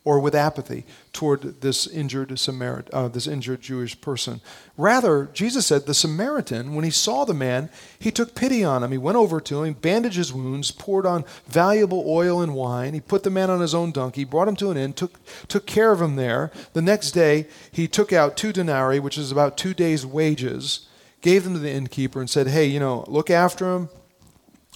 or 0.02 0.18
with 0.18 0.34
apathy 0.34 0.84
toward 1.12 1.60
this 1.60 1.86
injured 1.86 2.30
Samarit, 2.30 2.88
uh, 2.92 3.08
this 3.08 3.26
injured 3.26 3.60
Jewish 3.60 4.00
person. 4.00 4.40
Rather, 4.78 5.28
Jesus 5.34 5.66
said 5.66 5.84
the 5.84 5.92
Samaritan, 5.92 6.74
when 6.74 6.86
he 6.86 6.90
saw 6.90 7.24
the 7.24 7.34
man, 7.34 7.68
he 7.98 8.10
took 8.10 8.34
pity 8.34 8.64
on 8.64 8.82
him. 8.82 8.92
He 8.92 8.98
went 8.98 9.18
over 9.18 9.40
to 9.42 9.62
him, 9.62 9.74
bandaged 9.74 10.16
his 10.16 10.32
wounds, 10.32 10.70
poured 10.70 11.04
on 11.04 11.24
valuable 11.46 12.04
oil 12.06 12.40
and 12.40 12.54
wine. 12.54 12.94
He 12.94 13.00
put 13.00 13.24
the 13.24 13.30
man 13.30 13.50
on 13.50 13.60
his 13.60 13.74
own 13.74 13.92
donkey, 13.92 14.24
brought 14.24 14.48
him 14.48 14.56
to 14.56 14.70
an 14.70 14.78
inn, 14.78 14.94
took, 14.94 15.20
took 15.48 15.66
care 15.66 15.92
of 15.92 16.00
him 16.00 16.16
there. 16.16 16.50
The 16.72 16.82
next 16.82 17.10
day, 17.10 17.46
he 17.70 17.86
took 17.86 18.10
out 18.10 18.38
two 18.38 18.52
denarii, 18.52 19.00
which 19.00 19.18
is 19.18 19.30
about 19.30 19.58
two 19.58 19.74
days' 19.74 20.06
wages, 20.06 20.88
gave 21.20 21.44
them 21.44 21.52
to 21.52 21.58
the 21.58 21.70
innkeeper, 21.70 22.20
and 22.20 22.30
said, 22.30 22.46
Hey, 22.46 22.64
you 22.64 22.80
know, 22.80 23.04
look 23.06 23.28
after 23.28 23.74
him. 23.74 23.90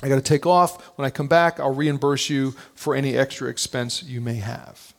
I 0.03 0.09
got 0.09 0.17
to 0.17 0.21
take 0.21 0.45
off. 0.45 0.99
When 0.99 1.07
I 1.07 1.11
come 1.11 1.29
back, 1.29 1.59
I'll 1.59 1.75
reimburse 1.75 2.29
you 2.29 2.55
for 2.75 2.95
any 2.95 3.17
extra 3.17 3.49
expense 3.49 4.03
you 4.03 4.21
may 4.21 4.35
have. 4.35 4.94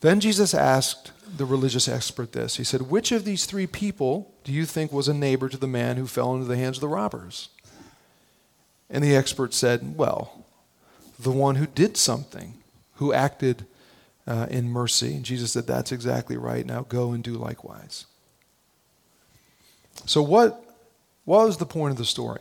Then 0.00 0.20
Jesus 0.20 0.54
asked 0.54 1.12
the 1.36 1.44
religious 1.44 1.88
expert 1.88 2.32
this. 2.32 2.56
He 2.56 2.64
said, 2.64 2.90
Which 2.90 3.12
of 3.12 3.24
these 3.24 3.46
three 3.46 3.66
people 3.66 4.32
do 4.44 4.52
you 4.52 4.64
think 4.64 4.92
was 4.92 5.08
a 5.08 5.14
neighbor 5.14 5.48
to 5.48 5.56
the 5.56 5.66
man 5.66 5.96
who 5.96 6.06
fell 6.06 6.34
into 6.34 6.46
the 6.46 6.56
hands 6.56 6.78
of 6.78 6.80
the 6.80 6.88
robbers? 6.88 7.50
And 8.88 9.04
the 9.04 9.14
expert 9.14 9.54
said, 9.54 9.96
Well, 9.96 10.44
the 11.18 11.30
one 11.30 11.56
who 11.56 11.66
did 11.66 11.96
something, 11.96 12.54
who 12.94 13.12
acted 13.12 13.66
uh, 14.26 14.46
in 14.50 14.68
mercy. 14.68 15.14
And 15.14 15.24
Jesus 15.24 15.52
said, 15.52 15.66
That's 15.66 15.92
exactly 15.92 16.36
right. 16.36 16.64
Now 16.64 16.82
go 16.82 17.12
and 17.12 17.22
do 17.22 17.34
likewise. 17.34 18.06
So, 20.06 20.22
what, 20.22 20.64
what 21.24 21.46
was 21.46 21.58
the 21.58 21.66
point 21.66 21.92
of 21.92 21.98
the 21.98 22.04
story? 22.04 22.40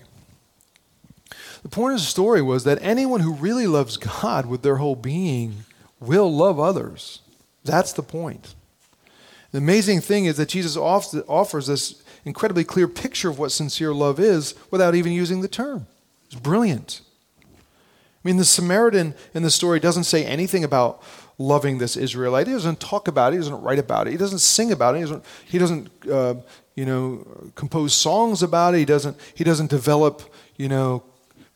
The 1.62 1.70
point 1.70 1.94
of 1.94 2.00
the 2.00 2.06
story 2.06 2.42
was 2.42 2.64
that 2.64 2.80
anyone 2.82 3.20
who 3.20 3.34
really 3.34 3.68
loves 3.68 3.98
God 3.98 4.46
with 4.46 4.62
their 4.62 4.78
whole 4.78 4.96
being 4.96 5.66
will 6.00 6.34
love 6.34 6.60
others. 6.60 7.20
That's 7.64 7.94
the 7.94 8.04
point. 8.04 8.56
The 9.52 9.58
amazing 9.58 10.02
thing 10.02 10.26
is 10.26 10.38
that 10.38 10.50
Jesus 10.50 10.78
offers 10.78 11.68
this 11.68 12.04
incredibly 12.26 12.64
clear 12.64 12.88
picture 12.88 13.30
of 13.30 13.40
what 13.40 13.52
sincere 13.52 13.94
love 13.94 14.20
is 14.20 14.56
without 14.70 14.96
even 14.96 15.12
using 15.12 15.42
the 15.42 15.48
term. 15.48 15.88
It's 16.26 16.40
brilliant. 16.40 17.02
I 17.44 18.28
mean, 18.28 18.38
the 18.38 18.46
Samaritan 18.46 19.16
in 19.34 19.44
the 19.44 19.50
story 19.50 19.80
doesn't 19.80 20.04
say 20.04 20.26
anything 20.26 20.64
about 20.64 21.02
loving 21.38 21.78
this 21.78 21.96
Israelite. 21.96 22.48
He 22.48 22.54
doesn't 22.54 22.80
talk 22.80 23.08
about 23.08 23.32
it. 23.32 23.38
He 23.38 23.40
doesn't 23.40 23.62
write 23.62 23.80
about 23.80 24.08
it. 24.08 24.12
He 24.12 24.18
doesn't 24.18 24.40
sing 24.40 24.72
about 24.72 24.96
it. 24.96 24.98
He 24.98 25.04
doesn't, 25.04 25.26
he 25.46 25.58
doesn't 25.58 25.90
uh, 26.12 26.36
you 26.76 26.86
know, 26.86 27.52
compose 27.56 27.94
songs 27.94 28.44
about 28.44 28.76
it. 28.76 28.80
He 28.80 28.86
doesn't, 28.86 29.18
he 29.34 29.44
doesn't 29.44 29.70
develop, 29.70 30.22
you 30.58 30.68
know, 30.68 31.04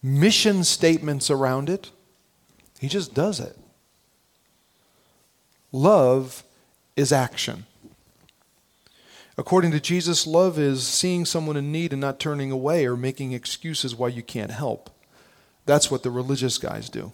mission 0.01 0.63
statements 0.63 1.29
around 1.29 1.69
it. 1.69 1.91
He 2.79 2.87
just 2.87 3.13
does 3.13 3.39
it. 3.39 3.57
Love 5.73 6.43
is 6.95 7.11
action. 7.11 7.65
According 9.37 9.71
to 9.71 9.79
Jesus, 9.79 10.27
love 10.27 10.59
is 10.59 10.85
seeing 10.85 11.25
someone 11.25 11.57
in 11.57 11.71
need 11.71 11.91
and 11.91 11.99
not 11.99 12.19
turning 12.19 12.51
away 12.51 12.85
or 12.85 12.95
making 12.95 13.31
excuses 13.31 13.95
why 13.95 14.09
you 14.09 14.21
can't 14.21 14.51
help. 14.51 14.91
That's 15.65 15.89
what 15.89 16.03
the 16.03 16.11
religious 16.11 16.59
guys 16.59 16.89
do. 16.89 17.11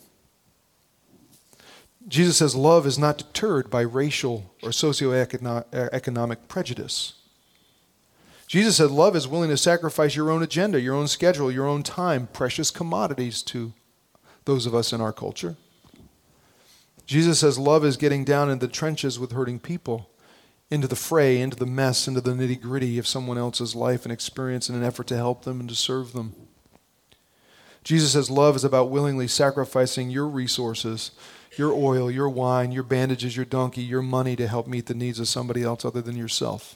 Jesus 2.07 2.37
says 2.37 2.55
love 2.55 2.85
is 2.85 2.99
not 2.99 3.19
deterred 3.19 3.69
by 3.69 3.81
racial 3.81 4.53
or 4.61 4.69
socioeconomic 4.71 6.37
prejudice. 6.47 7.13
Jesus 8.47 8.77
said 8.77 8.91
love 8.91 9.15
is 9.15 9.27
willing 9.27 9.49
to 9.51 9.57
sacrifice 9.57 10.15
your 10.15 10.31
own 10.31 10.43
agenda, 10.43 10.81
your 10.81 10.95
own 10.95 11.07
schedule, 11.07 11.51
your 11.51 11.67
own 11.67 11.83
time, 11.83 12.27
precious 12.33 12.71
commodities 12.71 13.41
to 13.43 13.73
those 14.45 14.65
of 14.65 14.75
us 14.75 14.91
in 14.91 14.99
our 14.99 15.13
culture. 15.13 15.55
Jesus 17.09 17.39
says 17.39 17.57
love 17.57 17.83
is 17.83 17.97
getting 17.97 18.23
down 18.23 18.51
in 18.51 18.59
the 18.59 18.67
trenches 18.67 19.17
with 19.17 19.31
hurting 19.31 19.59
people, 19.61 20.11
into 20.69 20.87
the 20.87 20.95
fray, 20.95 21.41
into 21.41 21.57
the 21.57 21.65
mess, 21.65 22.07
into 22.07 22.21
the 22.21 22.33
nitty 22.33 22.61
gritty 22.61 22.99
of 22.99 23.07
someone 23.07 23.35
else's 23.35 23.73
life 23.73 24.03
and 24.05 24.11
experience 24.11 24.69
in 24.69 24.75
an 24.75 24.83
effort 24.83 25.07
to 25.07 25.17
help 25.17 25.43
them 25.43 25.59
and 25.59 25.67
to 25.69 25.73
serve 25.73 26.13
them. 26.13 26.35
Jesus 27.83 28.11
says 28.11 28.29
love 28.29 28.55
is 28.55 28.63
about 28.63 28.91
willingly 28.91 29.27
sacrificing 29.27 30.11
your 30.11 30.27
resources, 30.27 31.09
your 31.57 31.73
oil, 31.73 32.11
your 32.11 32.29
wine, 32.29 32.71
your 32.71 32.83
bandages, 32.83 33.35
your 33.35 33.43
donkey, 33.43 33.81
your 33.81 34.03
money 34.03 34.35
to 34.35 34.47
help 34.47 34.67
meet 34.67 34.85
the 34.85 34.93
needs 34.93 35.19
of 35.19 35.27
somebody 35.27 35.63
else 35.63 35.83
other 35.83 36.03
than 36.03 36.15
yourself. 36.15 36.75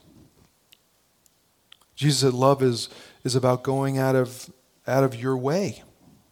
Jesus 1.93 2.21
said 2.21 2.33
love 2.33 2.63
is, 2.63 2.89
is 3.23 3.35
about 3.35 3.61
going 3.61 3.99
out 3.99 4.15
of, 4.15 4.51
out 4.87 5.03
of 5.03 5.13
your 5.13 5.37
way, 5.37 5.83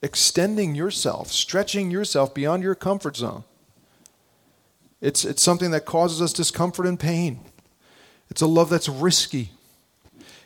extending 0.01 0.73
yourself, 0.73 1.27
stretching 1.27 1.91
yourself 1.91 2.33
beyond 2.33 2.63
your 2.63 2.73
comfort 2.73 3.15
zone. 3.15 3.43
It's, 5.01 5.25
it's 5.25 5.41
something 5.41 5.71
that 5.71 5.85
causes 5.85 6.21
us 6.21 6.31
discomfort 6.31 6.85
and 6.85 6.99
pain. 6.99 7.41
It's 8.29 8.41
a 8.41 8.47
love 8.47 8.69
that's 8.69 8.87
risky. 8.87 9.51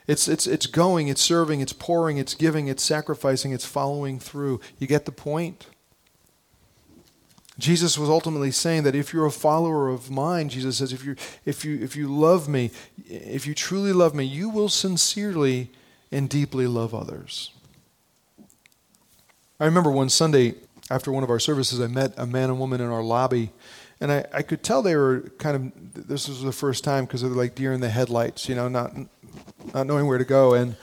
It's, 0.07 0.27
it's, 0.27 0.47
it's 0.47 0.65
going, 0.65 1.07
it's 1.07 1.21
serving, 1.21 1.61
it's 1.61 1.73
pouring, 1.73 2.17
it's 2.17 2.33
giving, 2.33 2.67
it's 2.67 2.83
sacrificing, 2.83 3.51
it's 3.51 3.65
following 3.65 4.19
through. 4.19 4.61
You 4.79 4.87
get 4.87 5.05
the 5.05 5.11
point? 5.11 5.67
Jesus 7.57 7.97
was 7.97 8.09
ultimately 8.09 8.51
saying 8.51 8.83
that 8.83 8.95
if 8.95 9.13
you're 9.13 9.25
a 9.25 9.31
follower 9.31 9.89
of 9.89 10.11
mine, 10.11 10.49
Jesus 10.49 10.77
says, 10.77 10.91
if 10.91 11.05
you, 11.05 11.15
if, 11.45 11.63
you, 11.63 11.79
if 11.81 11.95
you 11.95 12.07
love 12.07 12.47
me, 12.47 12.71
if 13.07 13.47
you 13.47 13.55
truly 13.55 13.93
love 13.93 14.13
me, 14.13 14.25
you 14.25 14.49
will 14.49 14.69
sincerely 14.69 15.71
and 16.11 16.29
deeply 16.29 16.67
love 16.67 16.93
others. 16.93 17.51
I 19.59 19.65
remember 19.65 19.89
one 19.89 20.09
Sunday 20.09 20.55
after 20.91 21.11
one 21.11 21.23
of 21.23 21.29
our 21.29 21.39
services, 21.39 21.79
I 21.79 21.87
met 21.87 22.13
a 22.17 22.25
man 22.25 22.49
and 22.49 22.59
woman 22.59 22.81
in 22.81 22.89
our 22.89 23.01
lobby, 23.01 23.51
and 24.01 24.11
I, 24.11 24.25
I 24.33 24.41
could 24.41 24.63
tell 24.63 24.81
they 24.81 24.95
were 24.95 25.31
kind 25.37 25.55
of, 25.55 26.07
this 26.07 26.27
was 26.27 26.41
the 26.41 26.51
first 26.51 26.83
time 26.83 27.05
because 27.05 27.21
they're 27.21 27.31
like 27.31 27.55
deer 27.55 27.73
in 27.73 27.81
the 27.81 27.89
headlights, 27.89 28.49
you 28.49 28.55
know, 28.55 28.67
not, 28.67 28.93
not 29.73 29.87
knowing 29.87 30.07
where 30.07 30.17
to 30.17 30.25
go. 30.25 30.53
And, 30.53 30.75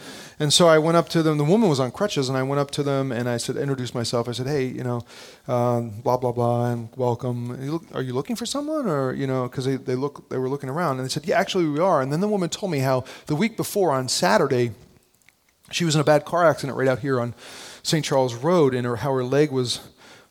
and 0.42 0.52
so 0.52 0.66
I 0.66 0.78
went 0.78 0.96
up 0.96 1.08
to 1.10 1.22
them. 1.22 1.38
The 1.38 1.44
woman 1.44 1.68
was 1.68 1.78
on 1.78 1.92
crutches, 1.92 2.28
and 2.28 2.36
I 2.36 2.42
went 2.42 2.58
up 2.58 2.72
to 2.72 2.82
them 2.82 3.12
and 3.12 3.28
I 3.28 3.36
said, 3.36 3.56
introduced 3.56 3.94
myself. 3.94 4.28
I 4.28 4.32
said, 4.32 4.48
hey, 4.48 4.64
you 4.64 4.82
know, 4.82 5.04
um, 5.46 5.90
blah 6.02 6.16
blah 6.16 6.32
blah, 6.32 6.72
and 6.72 6.88
welcome. 6.96 7.52
Are 7.52 7.64
you, 7.64 7.86
are 7.94 8.02
you 8.02 8.12
looking 8.12 8.34
for 8.34 8.44
someone, 8.44 8.88
or 8.88 9.12
you 9.12 9.28
know, 9.28 9.44
because 9.44 9.66
they 9.66 9.76
they 9.76 9.94
look 9.94 10.28
they 10.30 10.38
were 10.38 10.48
looking 10.48 10.68
around, 10.68 10.96
and 10.96 11.04
they 11.04 11.08
said, 11.10 11.26
yeah, 11.26 11.38
actually 11.38 11.66
we 11.66 11.78
are. 11.78 12.02
And 12.02 12.12
then 12.12 12.20
the 12.20 12.26
woman 12.26 12.48
told 12.48 12.72
me 12.72 12.80
how 12.80 13.04
the 13.26 13.36
week 13.36 13.56
before 13.56 13.92
on 13.92 14.08
Saturday, 14.08 14.72
she 15.70 15.84
was 15.84 15.94
in 15.94 16.00
a 16.00 16.04
bad 16.04 16.24
car 16.24 16.44
accident 16.44 16.76
right 16.76 16.88
out 16.88 16.98
here 16.98 17.20
on 17.20 17.34
St. 17.84 18.04
Charles 18.04 18.34
Road, 18.34 18.74
and 18.74 18.84
her 18.84 18.96
how 18.96 19.12
her 19.14 19.22
leg 19.22 19.52
was 19.52 19.80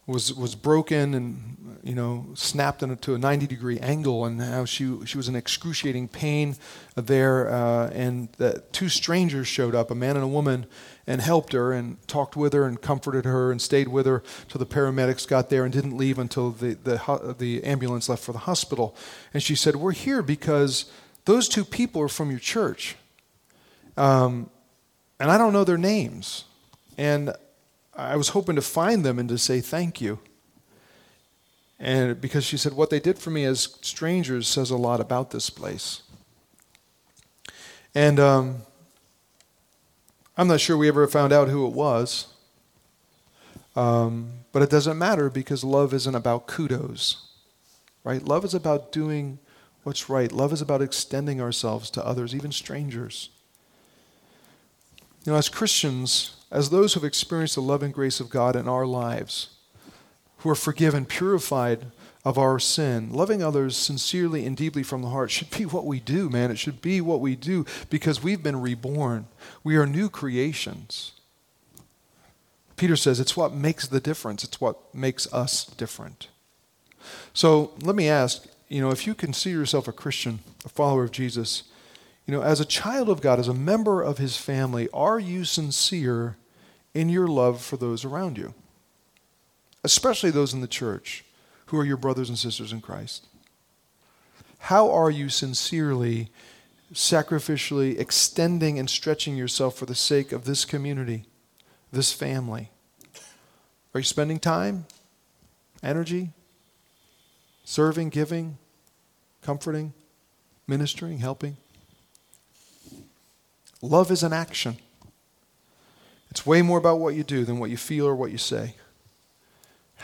was 0.08 0.34
was 0.34 0.56
broken 0.56 1.14
and 1.14 1.58
you 1.84 1.96
know, 1.96 2.28
snapped 2.36 2.84
into 2.84 3.16
a 3.16 3.18
90 3.18 3.48
degree 3.48 3.80
angle, 3.80 4.26
and 4.26 4.42
how 4.42 4.66
she, 4.66 4.98
she 5.06 5.18
was 5.18 5.28
in 5.28 5.36
excruciating 5.36 6.08
pain 6.08 6.56
there. 6.96 7.52
Uh, 7.52 7.90
and 7.90 8.30
that 8.38 8.72
two 8.74 8.90
strangers 8.90 9.48
showed 9.48 9.76
up, 9.76 9.92
a 9.92 9.96
man 9.96 10.16
and 10.16 10.24
a 10.24 10.28
woman, 10.28 10.66
and 11.08 11.22
helped 11.22 11.54
her 11.54 11.74
and 11.74 12.06
talked 12.08 12.36
with 12.36 12.54
her 12.54 12.66
and 12.66 12.82
comforted 12.82 13.26
her 13.26 13.52
and 13.52 13.62
stayed 13.62 13.88
with 13.88 14.06
her 14.06 14.24
till 14.48 14.60
the 14.60 14.66
paramedics 14.66 15.28
got 15.28 15.50
there 15.50 15.64
and 15.64 15.74
didn't 15.74 15.98
leave 15.98 16.20
until 16.20 16.52
the, 16.52 16.74
the, 16.74 17.36
the 17.38 17.64
ambulance 17.64 18.08
left 18.08 18.24
for 18.24 18.34
the 18.34 18.40
hospital. 18.40 18.96
And 19.34 19.42
she 19.42 19.56
said, 19.56 19.76
We're 19.76 19.92
here 19.92 20.22
because 20.22 20.92
those 21.26 21.48
two 21.48 21.66
people 21.66 22.02
are 22.02 22.10
from 22.10 22.30
your 22.30 22.40
church. 22.40 22.96
Um, 23.98 24.50
and 25.20 25.30
I 25.30 25.38
don't 25.38 25.54
know 25.54 25.64
their 25.64 25.78
names. 25.78 26.46
And 26.98 27.34
I 27.96 28.16
was 28.16 28.30
hoping 28.30 28.56
to 28.56 28.62
find 28.62 29.04
them 29.04 29.20
and 29.20 29.30
to 29.30 29.38
say 29.38 29.62
thank 29.62 30.02
you. 30.02 30.20
And 31.82 32.22
because 32.22 32.46
she 32.46 32.58
said, 32.58 32.74
What 32.74 32.92
they 32.92 33.00
did 33.00 33.18
for 33.18 33.32
me 33.32 33.44
as 33.44 33.76
strangers 33.82 34.48
says 34.48 34.70
a 34.70 34.78
lot 34.78 35.02
about 35.02 35.32
this 35.32 35.50
place. 35.50 36.04
And 37.96 38.20
um, 38.20 38.58
I'm 40.38 40.48
not 40.48 40.62
sure 40.62 40.78
we 40.78 40.88
ever 40.88 41.08
found 41.08 41.34
out 41.34 41.50
who 41.50 41.66
it 41.66 41.74
was. 41.74 42.28
Um, 43.76 44.32
but 44.52 44.62
it 44.62 44.70
doesn't 44.70 44.98
matter 44.98 45.30
because 45.30 45.64
love 45.64 45.94
isn't 45.94 46.14
about 46.14 46.46
kudos, 46.46 47.26
right? 48.04 48.22
Love 48.22 48.46
is 48.46 48.54
about 48.54 48.92
doing 48.92 49.40
what's 49.84 50.10
right. 50.10 50.32
Love 50.32 50.54
is 50.54 50.62
about 50.62 50.82
extending 50.82 51.42
ourselves 51.42 51.90
to 51.92 52.06
others, 52.06 52.36
even 52.36 52.52
strangers. 52.52 53.30
You 55.26 55.32
know, 55.32 55.38
as 55.38 55.50
Christians, 55.50 56.36
as 56.52 56.70
those 56.70 56.94
who've 56.94 57.04
experienced 57.04 57.56
the 57.56 57.62
love 57.62 57.82
and 57.82 57.94
grace 57.94 58.20
of 58.20 58.30
God 58.30 58.56
in 58.56 58.68
our 58.68 58.86
lives, 58.86 59.50
who 60.42 60.50
are 60.50 60.56
forgiven, 60.56 61.06
purified 61.06 61.88
of 62.24 62.38
our 62.38 62.60
sin. 62.60 63.12
Loving 63.12 63.42
others 63.42 63.76
sincerely 63.76 64.46
and 64.46 64.56
deeply 64.56 64.84
from 64.84 65.02
the 65.02 65.10
heart 65.10 65.32
should 65.32 65.50
be 65.50 65.66
what 65.66 65.86
we 65.86 66.00
do, 66.00 66.30
man. 66.30 66.52
It 66.52 66.58
should 66.58 66.82
be 66.82 67.02
what 67.02 67.20
we 67.20 67.36
do 67.36 67.66
because 67.90 68.24
we've 68.24 68.44
been 68.44 68.62
reborn. 68.62 69.28
We 69.64 69.76
are 69.78 69.86
new 69.86 70.10
creations. 70.10 71.14
Peter 72.76 72.96
says 72.96 73.20
it's 73.20 73.38
what 73.38 73.54
makes 73.54 73.88
the 73.88 74.00
difference, 74.00 74.44
it's 74.44 74.60
what 74.60 74.94
makes 74.94 75.32
us 75.32 75.66
different. 75.66 76.30
So 77.34 77.72
let 77.82 77.96
me 77.96 78.10
ask 78.10 78.48
you 78.72 78.80
know, 78.80 78.90
if 78.90 79.06
you 79.06 79.14
consider 79.14 79.60
yourself 79.60 79.90
a 79.90 79.92
Christian, 79.92 80.40
a 80.64 80.70
follower 80.70 81.04
of 81.04 81.12
Jesus, 81.12 81.64
you 82.26 82.34
know, 82.34 82.42
as 82.42 82.62
a 82.62 82.66
child 82.66 83.10
of 83.10 83.20
God, 83.20 83.38
as 83.38 83.50
a 83.50 83.54
member 83.54 84.02
of 84.02 84.18
his 84.18 84.38
family, 84.38 84.88
are 84.94 85.20
you 85.20 85.44
sincere 85.44 86.38
in 86.94 87.10
your 87.10 87.28
love 87.28 87.62
for 87.62 87.76
those 87.76 88.06
around 88.06 88.38
you? 88.38 88.54
Especially 89.84 90.32
those 90.32 90.54
in 90.54 90.62
the 90.62 90.68
church 90.68 91.24
who 91.68 91.78
are 91.80 91.86
your 91.86 91.98
brothers 91.98 92.30
and 92.30 92.38
sisters 92.38 92.74
in 92.74 92.82
Christ? 92.82 93.28
How 94.60 94.92
are 94.92 95.10
you 95.10 95.30
sincerely, 95.30 96.30
sacrificially 96.94 97.98
extending 98.00 98.78
and 98.78 98.90
stretching 98.90 99.36
yourself 99.36 99.76
for 99.76 99.86
the 99.86 99.96
sake 99.96 100.32
of 100.32 100.46
this 100.46 100.66
community, 100.66 101.26
this 101.92 102.14
family? 102.14 102.70
Are 103.94 104.00
you 104.00 104.06
spending 104.06 104.40
time, 104.40 104.86
energy, 105.82 106.32
serving, 107.64 108.10
giving, 108.10 108.58
comforting, 109.42 109.94
ministering, 110.68 111.18
helping? 111.20 111.58
Love 113.82 114.12
is 114.12 114.22
an 114.22 114.32
action. 114.32 114.78
It's 116.30 116.46
way 116.46 116.62
more 116.62 116.78
about 116.78 117.00
what 117.00 117.16
you 117.16 117.24
do 117.24 117.46
than 117.46 117.60
what 117.60 117.70
you 117.70 117.78
feel 117.78 118.06
or 118.06 118.16
what 118.16 118.32
you 118.32 118.38
say. 118.38 118.76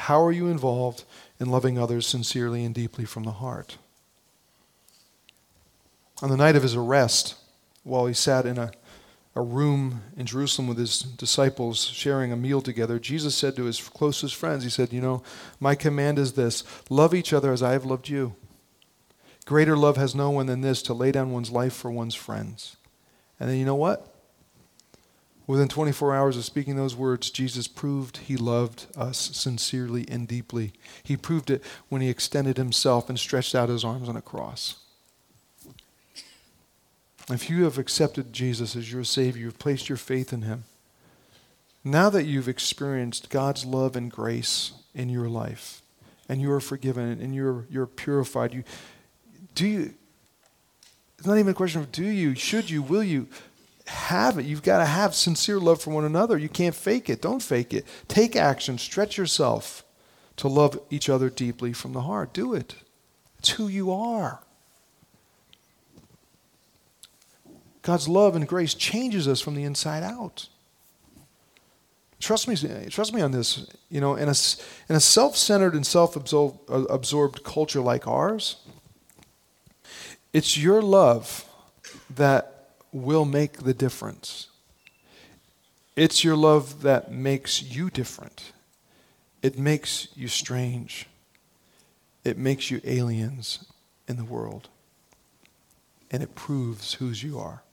How 0.08 0.24
are 0.24 0.32
you 0.32 0.48
involved 0.48 1.04
in 1.38 1.50
loving 1.50 1.78
others 1.78 2.08
sincerely 2.08 2.64
and 2.64 2.74
deeply 2.74 3.04
from 3.04 3.24
the 3.24 3.32
heart? 3.44 3.78
On 6.22 6.30
the 6.30 6.38
night 6.38 6.56
of 6.56 6.64
his 6.64 6.78
arrest, 6.78 7.36
while 7.84 8.06
he 8.06 8.14
sat 8.14 8.46
in 8.46 8.58
a, 8.58 8.72
a 9.36 9.42
room 9.42 10.04
in 10.16 10.26
Jerusalem 10.26 10.70
with 10.70 10.78
his 10.78 11.02
disciples 11.02 11.84
sharing 11.84 12.32
a 12.32 12.38
meal 12.38 12.62
together, 12.62 13.00
Jesus 13.00 13.36
said 13.36 13.58
to 13.58 13.66
his 13.66 13.82
closest 13.82 14.34
friends, 14.36 14.64
He 14.64 14.70
said, 14.70 14.94
You 14.94 15.02
know, 15.02 15.24
my 15.60 15.76
command 15.76 16.20
is 16.20 16.34
this 16.34 16.64
love 16.90 17.14
each 17.14 17.34
other 17.34 17.52
as 17.52 17.62
I 17.62 17.74
have 17.74 17.84
loved 17.84 18.08
you. 18.08 18.34
Greater 19.44 19.76
love 19.76 19.98
has 19.98 20.16
no 20.16 20.30
one 20.30 20.46
than 20.46 20.62
this 20.62 20.82
to 20.84 20.94
lay 20.94 21.12
down 21.12 21.34
one's 21.34 21.52
life 21.52 21.74
for 21.74 21.92
one's 21.92 22.16
friends. 22.16 22.78
And 23.42 23.50
then 23.50 23.58
you 23.58 23.66
know 23.66 23.76
what? 23.76 24.17
Within 25.48 25.70
24 25.70 26.14
hours 26.14 26.36
of 26.36 26.44
speaking 26.44 26.76
those 26.76 26.96
words, 26.96 27.30
Jesus 27.30 27.70
proved 27.70 28.18
he 28.18 28.36
loved 28.36 28.86
us 28.98 29.18
sincerely 29.34 30.06
and 30.10 30.28
deeply. 30.28 30.74
He 31.02 31.16
proved 31.16 31.50
it 31.50 31.64
when 31.88 32.02
he 32.02 32.10
extended 32.10 32.58
himself 32.58 33.08
and 33.08 33.18
stretched 33.18 33.56
out 33.56 33.70
his 33.70 33.86
arms 33.86 34.10
on 34.10 34.18
a 34.18 34.22
cross. 34.22 34.76
If 37.30 37.50
you 37.50 37.64
have 37.64 37.78
accepted 37.78 38.34
Jesus 38.34 38.76
as 38.76 38.92
your 38.92 39.06
Savior, 39.06 39.44
you've 39.44 39.60
placed 39.60 39.88
your 39.88 39.98
faith 39.98 40.34
in 40.34 40.42
him, 40.42 40.66
now 41.82 42.10
that 42.10 42.26
you've 42.26 42.50
experienced 42.50 43.30
God's 43.30 43.66
love 43.66 43.96
and 43.96 44.12
grace 44.12 44.74
in 44.94 45.08
your 45.08 45.30
life, 45.30 45.82
and 46.28 46.42
you 46.42 46.52
are 46.52 46.60
forgiven 46.60 47.22
and 47.22 47.34
you're, 47.34 47.66
you're 47.70 47.86
purified, 47.86 48.54
you, 48.54 48.66
do 49.56 49.66
you, 49.66 49.94
it's 51.18 51.28
not 51.28 51.38
even 51.38 51.52
a 51.52 51.54
question 51.54 51.80
of 51.80 51.92
do 51.92 52.04
you, 52.04 52.36
should 52.36 52.70
you, 52.70 52.82
will 52.82 53.04
you 53.04 53.28
have 53.88 54.38
it. 54.38 54.46
You've 54.46 54.64
got 54.64 54.80
to 54.80 54.86
have 54.86 55.16
sincere 55.16 55.60
love 55.60 55.82
for 55.82 55.92
one 55.92 56.06
another. 56.06 56.38
You 56.38 56.50
can't 56.50 56.76
fake 56.76 57.10
it. 57.10 57.22
Don't 57.22 57.42
fake 57.42 57.74
it. 57.74 57.86
Take 58.08 58.36
action. 58.36 58.78
Stretch 58.78 59.18
yourself 59.18 59.84
to 60.36 60.48
love 60.48 60.80
each 60.90 61.10
other 61.10 61.30
deeply 61.30 61.74
from 61.74 61.94
the 61.94 62.02
heart. 62.02 62.34
Do 62.34 62.54
it. 62.54 62.76
It's 63.40 63.50
who 63.52 63.68
you 63.68 63.92
are. 63.92 64.42
God's 67.82 68.10
love 68.10 68.36
and 68.36 68.48
grace 68.48 68.74
changes 68.74 69.28
us 69.28 69.40
from 69.40 69.56
the 69.56 69.64
inside 69.64 70.04
out. 70.04 70.50
Trust 72.20 72.48
me, 72.48 72.56
trust 72.90 73.14
me 73.14 73.22
on 73.22 73.32
this. 73.32 73.68
You 73.90 74.02
know, 74.02 74.16
in 74.16 74.28
a, 74.28 74.34
in 74.90 74.96
a 74.96 75.00
self-centered 75.00 75.74
and 75.74 75.86
self-absorbed 75.86 77.44
culture 77.44 77.80
like 77.80 78.08
ours, 78.08 78.58
it's 80.34 80.58
your 80.58 80.82
love 80.82 81.46
that 82.10 82.57
will 82.92 83.26
make 83.26 83.64
the 83.64 83.74
difference. 83.74 84.48
It's 85.96 86.24
your 86.24 86.36
love 86.36 86.84
that 86.84 87.12
makes 87.12 87.62
you 87.62 87.90
different. 87.90 88.52
It 89.42 89.58
makes 89.58 90.08
you 90.16 90.28
strange. 90.28 91.08
It 92.24 92.38
makes 92.38 92.70
you 92.70 92.82
aliens 92.84 93.66
in 94.08 94.18
the 94.18 94.24
world. 94.24 94.70
And 96.12 96.22
it 96.22 96.36
proves 96.36 96.94
whose 96.96 97.24
you 97.24 97.40
are. 97.40 97.64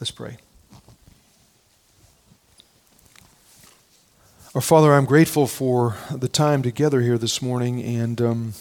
Let's 0.00 0.10
pray. 0.10 0.38
Our 4.54 4.62
Father, 4.62 4.94
I'm 4.94 5.04
grateful 5.04 5.46
for 5.46 5.96
the 6.10 6.28
time 6.28 6.62
together 6.62 7.02
here 7.02 7.18
this 7.18 7.42
morning, 7.42 7.82
and 7.82 8.20
um, 8.22 8.54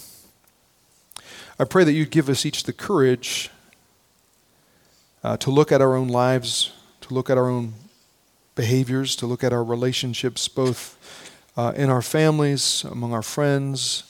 I 1.58 1.64
pray 1.64 1.86
that 1.86 1.94
you'd 1.94 2.12
give 2.12 2.28
us 2.28 2.46
each 2.46 2.64
the 2.64 2.74
courage 2.74 3.50
uh, 5.26 5.36
to 5.38 5.50
look 5.50 5.72
at 5.72 5.82
our 5.82 5.96
own 5.96 6.08
lives, 6.08 6.72
to 7.02 7.12
look 7.12 7.32
at 7.32 7.38
our 7.38 7.50
own 7.50 7.74
behaviors, 8.54 9.16
to 9.16 9.26
look 9.26 9.44
at 9.44 9.52
our 9.52 9.64
relationships, 9.64 10.48
both 10.48 10.96
uh, 11.58 11.74
in 11.76 11.90
our 11.90 12.04
families, 12.04 12.84
among 12.84 13.12
our 13.12 13.24
friends, 13.24 14.04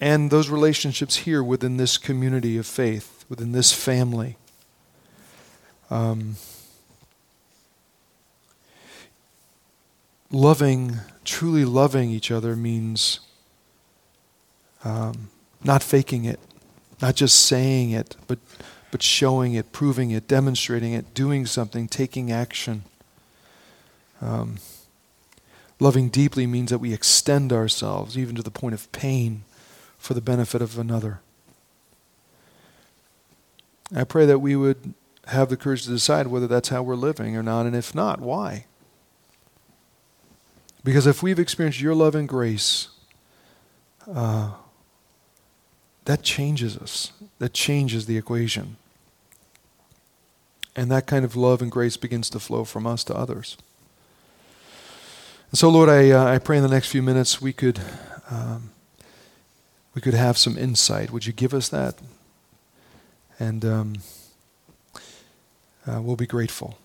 and 0.00 0.30
those 0.30 0.48
relationships 0.48 1.16
here 1.16 1.42
within 1.42 1.78
this 1.78 1.98
community 1.98 2.56
of 2.56 2.64
faith, 2.64 3.24
within 3.28 3.50
this 3.50 3.72
family. 3.72 4.36
Um, 5.90 6.36
loving, 10.30 10.98
truly 11.24 11.64
loving 11.64 12.10
each 12.10 12.30
other 12.30 12.54
means 12.54 13.18
um, 14.84 15.28
not 15.64 15.82
faking 15.82 16.24
it, 16.24 16.38
not 17.02 17.16
just 17.16 17.46
saying 17.46 17.90
it, 17.90 18.14
but 18.28 18.38
but 18.94 19.02
showing 19.02 19.54
it, 19.54 19.72
proving 19.72 20.12
it, 20.12 20.28
demonstrating 20.28 20.92
it, 20.92 21.14
doing 21.14 21.46
something, 21.46 21.88
taking 21.88 22.30
action. 22.30 22.84
Um, 24.22 24.58
loving 25.80 26.10
deeply 26.10 26.46
means 26.46 26.70
that 26.70 26.78
we 26.78 26.94
extend 26.94 27.52
ourselves, 27.52 28.16
even 28.16 28.36
to 28.36 28.42
the 28.42 28.52
point 28.52 28.72
of 28.72 28.92
pain, 28.92 29.42
for 29.98 30.14
the 30.14 30.20
benefit 30.20 30.62
of 30.62 30.78
another. 30.78 31.18
I 33.92 34.04
pray 34.04 34.26
that 34.26 34.38
we 34.38 34.54
would 34.54 34.94
have 35.26 35.48
the 35.48 35.56
courage 35.56 35.82
to 35.82 35.90
decide 35.90 36.28
whether 36.28 36.46
that's 36.46 36.68
how 36.68 36.84
we're 36.84 36.94
living 36.94 37.36
or 37.36 37.42
not, 37.42 37.66
and 37.66 37.74
if 37.74 37.96
not, 37.96 38.20
why? 38.20 38.66
Because 40.84 41.08
if 41.08 41.20
we've 41.20 41.40
experienced 41.40 41.80
your 41.80 41.96
love 41.96 42.14
and 42.14 42.28
grace, 42.28 42.90
uh, 44.08 44.52
that 46.04 46.22
changes 46.22 46.76
us. 46.76 47.10
That 47.40 47.52
changes 47.52 48.06
the 48.06 48.16
equation. 48.16 48.76
And 50.76 50.90
that 50.90 51.06
kind 51.06 51.24
of 51.24 51.36
love 51.36 51.62
and 51.62 51.70
grace 51.70 51.96
begins 51.96 52.28
to 52.30 52.40
flow 52.40 52.64
from 52.64 52.86
us 52.86 53.04
to 53.04 53.14
others. 53.14 53.56
And 55.50 55.58
so, 55.58 55.68
Lord, 55.68 55.88
I, 55.88 56.10
uh, 56.10 56.24
I 56.24 56.38
pray 56.38 56.56
in 56.56 56.64
the 56.64 56.68
next 56.68 56.88
few 56.88 57.02
minutes 57.02 57.40
we 57.40 57.52
could, 57.52 57.80
um, 58.28 58.70
we 59.94 60.00
could 60.00 60.14
have 60.14 60.36
some 60.36 60.58
insight. 60.58 61.12
Would 61.12 61.26
you 61.26 61.32
give 61.32 61.54
us 61.54 61.68
that? 61.68 61.94
And 63.38 63.64
um, 63.64 63.94
uh, 65.86 66.00
we'll 66.02 66.16
be 66.16 66.26
grateful. 66.26 66.78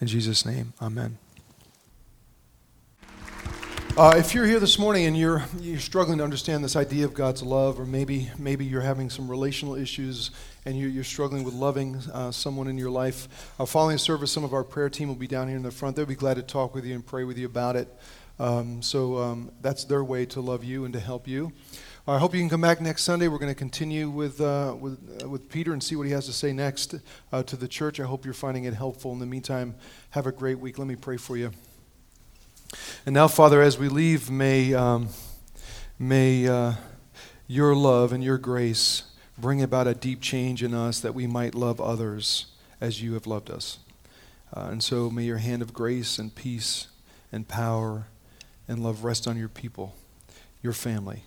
In 0.00 0.06
Jesus' 0.06 0.44
name, 0.44 0.74
amen. 0.82 1.16
Uh, 3.96 4.12
if 4.16 4.34
you're 4.34 4.44
here 4.44 4.58
this 4.58 4.76
morning 4.76 5.06
and 5.06 5.16
you're, 5.16 5.44
you're 5.60 5.78
struggling 5.78 6.18
to 6.18 6.24
understand 6.24 6.64
this 6.64 6.74
idea 6.74 7.04
of 7.04 7.14
God's 7.14 7.44
love, 7.44 7.78
or 7.78 7.86
maybe, 7.86 8.28
maybe 8.36 8.64
you're 8.64 8.80
having 8.80 9.08
some 9.08 9.30
relational 9.30 9.76
issues 9.76 10.32
and 10.64 10.76
you're, 10.76 10.88
you're 10.88 11.04
struggling 11.04 11.44
with 11.44 11.54
loving 11.54 11.98
uh, 12.12 12.32
someone 12.32 12.66
in 12.66 12.76
your 12.76 12.90
life, 12.90 13.52
uh, 13.60 13.64
following 13.64 13.94
the 13.94 14.00
service, 14.00 14.32
some 14.32 14.42
of 14.42 14.52
our 14.52 14.64
prayer 14.64 14.90
team 14.90 15.06
will 15.06 15.14
be 15.14 15.28
down 15.28 15.46
here 15.46 15.56
in 15.56 15.62
the 15.62 15.70
front. 15.70 15.94
They'll 15.94 16.06
be 16.06 16.16
glad 16.16 16.34
to 16.38 16.42
talk 16.42 16.74
with 16.74 16.84
you 16.84 16.92
and 16.96 17.06
pray 17.06 17.22
with 17.22 17.38
you 17.38 17.46
about 17.46 17.76
it. 17.76 17.86
Um, 18.40 18.82
so 18.82 19.18
um, 19.18 19.52
that's 19.62 19.84
their 19.84 20.02
way 20.02 20.26
to 20.26 20.40
love 20.40 20.64
you 20.64 20.84
and 20.84 20.92
to 20.92 20.98
help 20.98 21.28
you. 21.28 21.52
I 22.08 22.18
hope 22.18 22.34
you 22.34 22.40
can 22.40 22.50
come 22.50 22.62
back 22.62 22.80
next 22.80 23.04
Sunday. 23.04 23.28
We're 23.28 23.38
going 23.38 23.54
to 23.54 23.58
continue 23.58 24.10
with, 24.10 24.40
uh, 24.40 24.74
with, 24.76 25.22
uh, 25.22 25.28
with 25.28 25.48
Peter 25.48 25.72
and 25.72 25.80
see 25.80 25.94
what 25.94 26.08
he 26.08 26.12
has 26.12 26.26
to 26.26 26.32
say 26.32 26.52
next 26.52 26.96
uh, 27.30 27.44
to 27.44 27.54
the 27.54 27.68
church. 27.68 28.00
I 28.00 28.06
hope 28.06 28.24
you're 28.24 28.34
finding 28.34 28.64
it 28.64 28.74
helpful. 28.74 29.12
In 29.12 29.20
the 29.20 29.26
meantime, 29.26 29.76
have 30.10 30.26
a 30.26 30.32
great 30.32 30.58
week. 30.58 30.80
Let 30.80 30.88
me 30.88 30.96
pray 30.96 31.16
for 31.16 31.36
you. 31.36 31.52
And 33.06 33.14
now, 33.14 33.28
Father, 33.28 33.62
as 33.62 33.78
we 33.78 33.88
leave, 33.88 34.30
may, 34.30 34.74
um, 34.74 35.08
may 35.98 36.48
uh, 36.48 36.74
your 37.46 37.74
love 37.74 38.12
and 38.12 38.22
your 38.22 38.38
grace 38.38 39.04
bring 39.36 39.62
about 39.62 39.86
a 39.86 39.94
deep 39.94 40.20
change 40.20 40.62
in 40.62 40.74
us 40.74 41.00
that 41.00 41.14
we 41.14 41.26
might 41.26 41.54
love 41.54 41.80
others 41.80 42.46
as 42.80 43.02
you 43.02 43.14
have 43.14 43.26
loved 43.26 43.50
us. 43.50 43.78
Uh, 44.54 44.68
and 44.70 44.82
so 44.82 45.10
may 45.10 45.24
your 45.24 45.38
hand 45.38 45.62
of 45.62 45.72
grace 45.72 46.18
and 46.18 46.34
peace 46.34 46.86
and 47.32 47.48
power 47.48 48.06
and 48.68 48.82
love 48.82 49.04
rest 49.04 49.26
on 49.26 49.36
your 49.36 49.48
people, 49.48 49.94
your 50.62 50.72
family. 50.72 51.24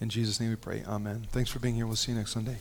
In 0.00 0.08
Jesus' 0.08 0.40
name 0.40 0.50
we 0.50 0.56
pray. 0.56 0.82
Amen. 0.86 1.26
Thanks 1.30 1.50
for 1.50 1.58
being 1.58 1.74
here. 1.74 1.86
We'll 1.86 1.96
see 1.96 2.12
you 2.12 2.18
next 2.18 2.32
Sunday. 2.32 2.56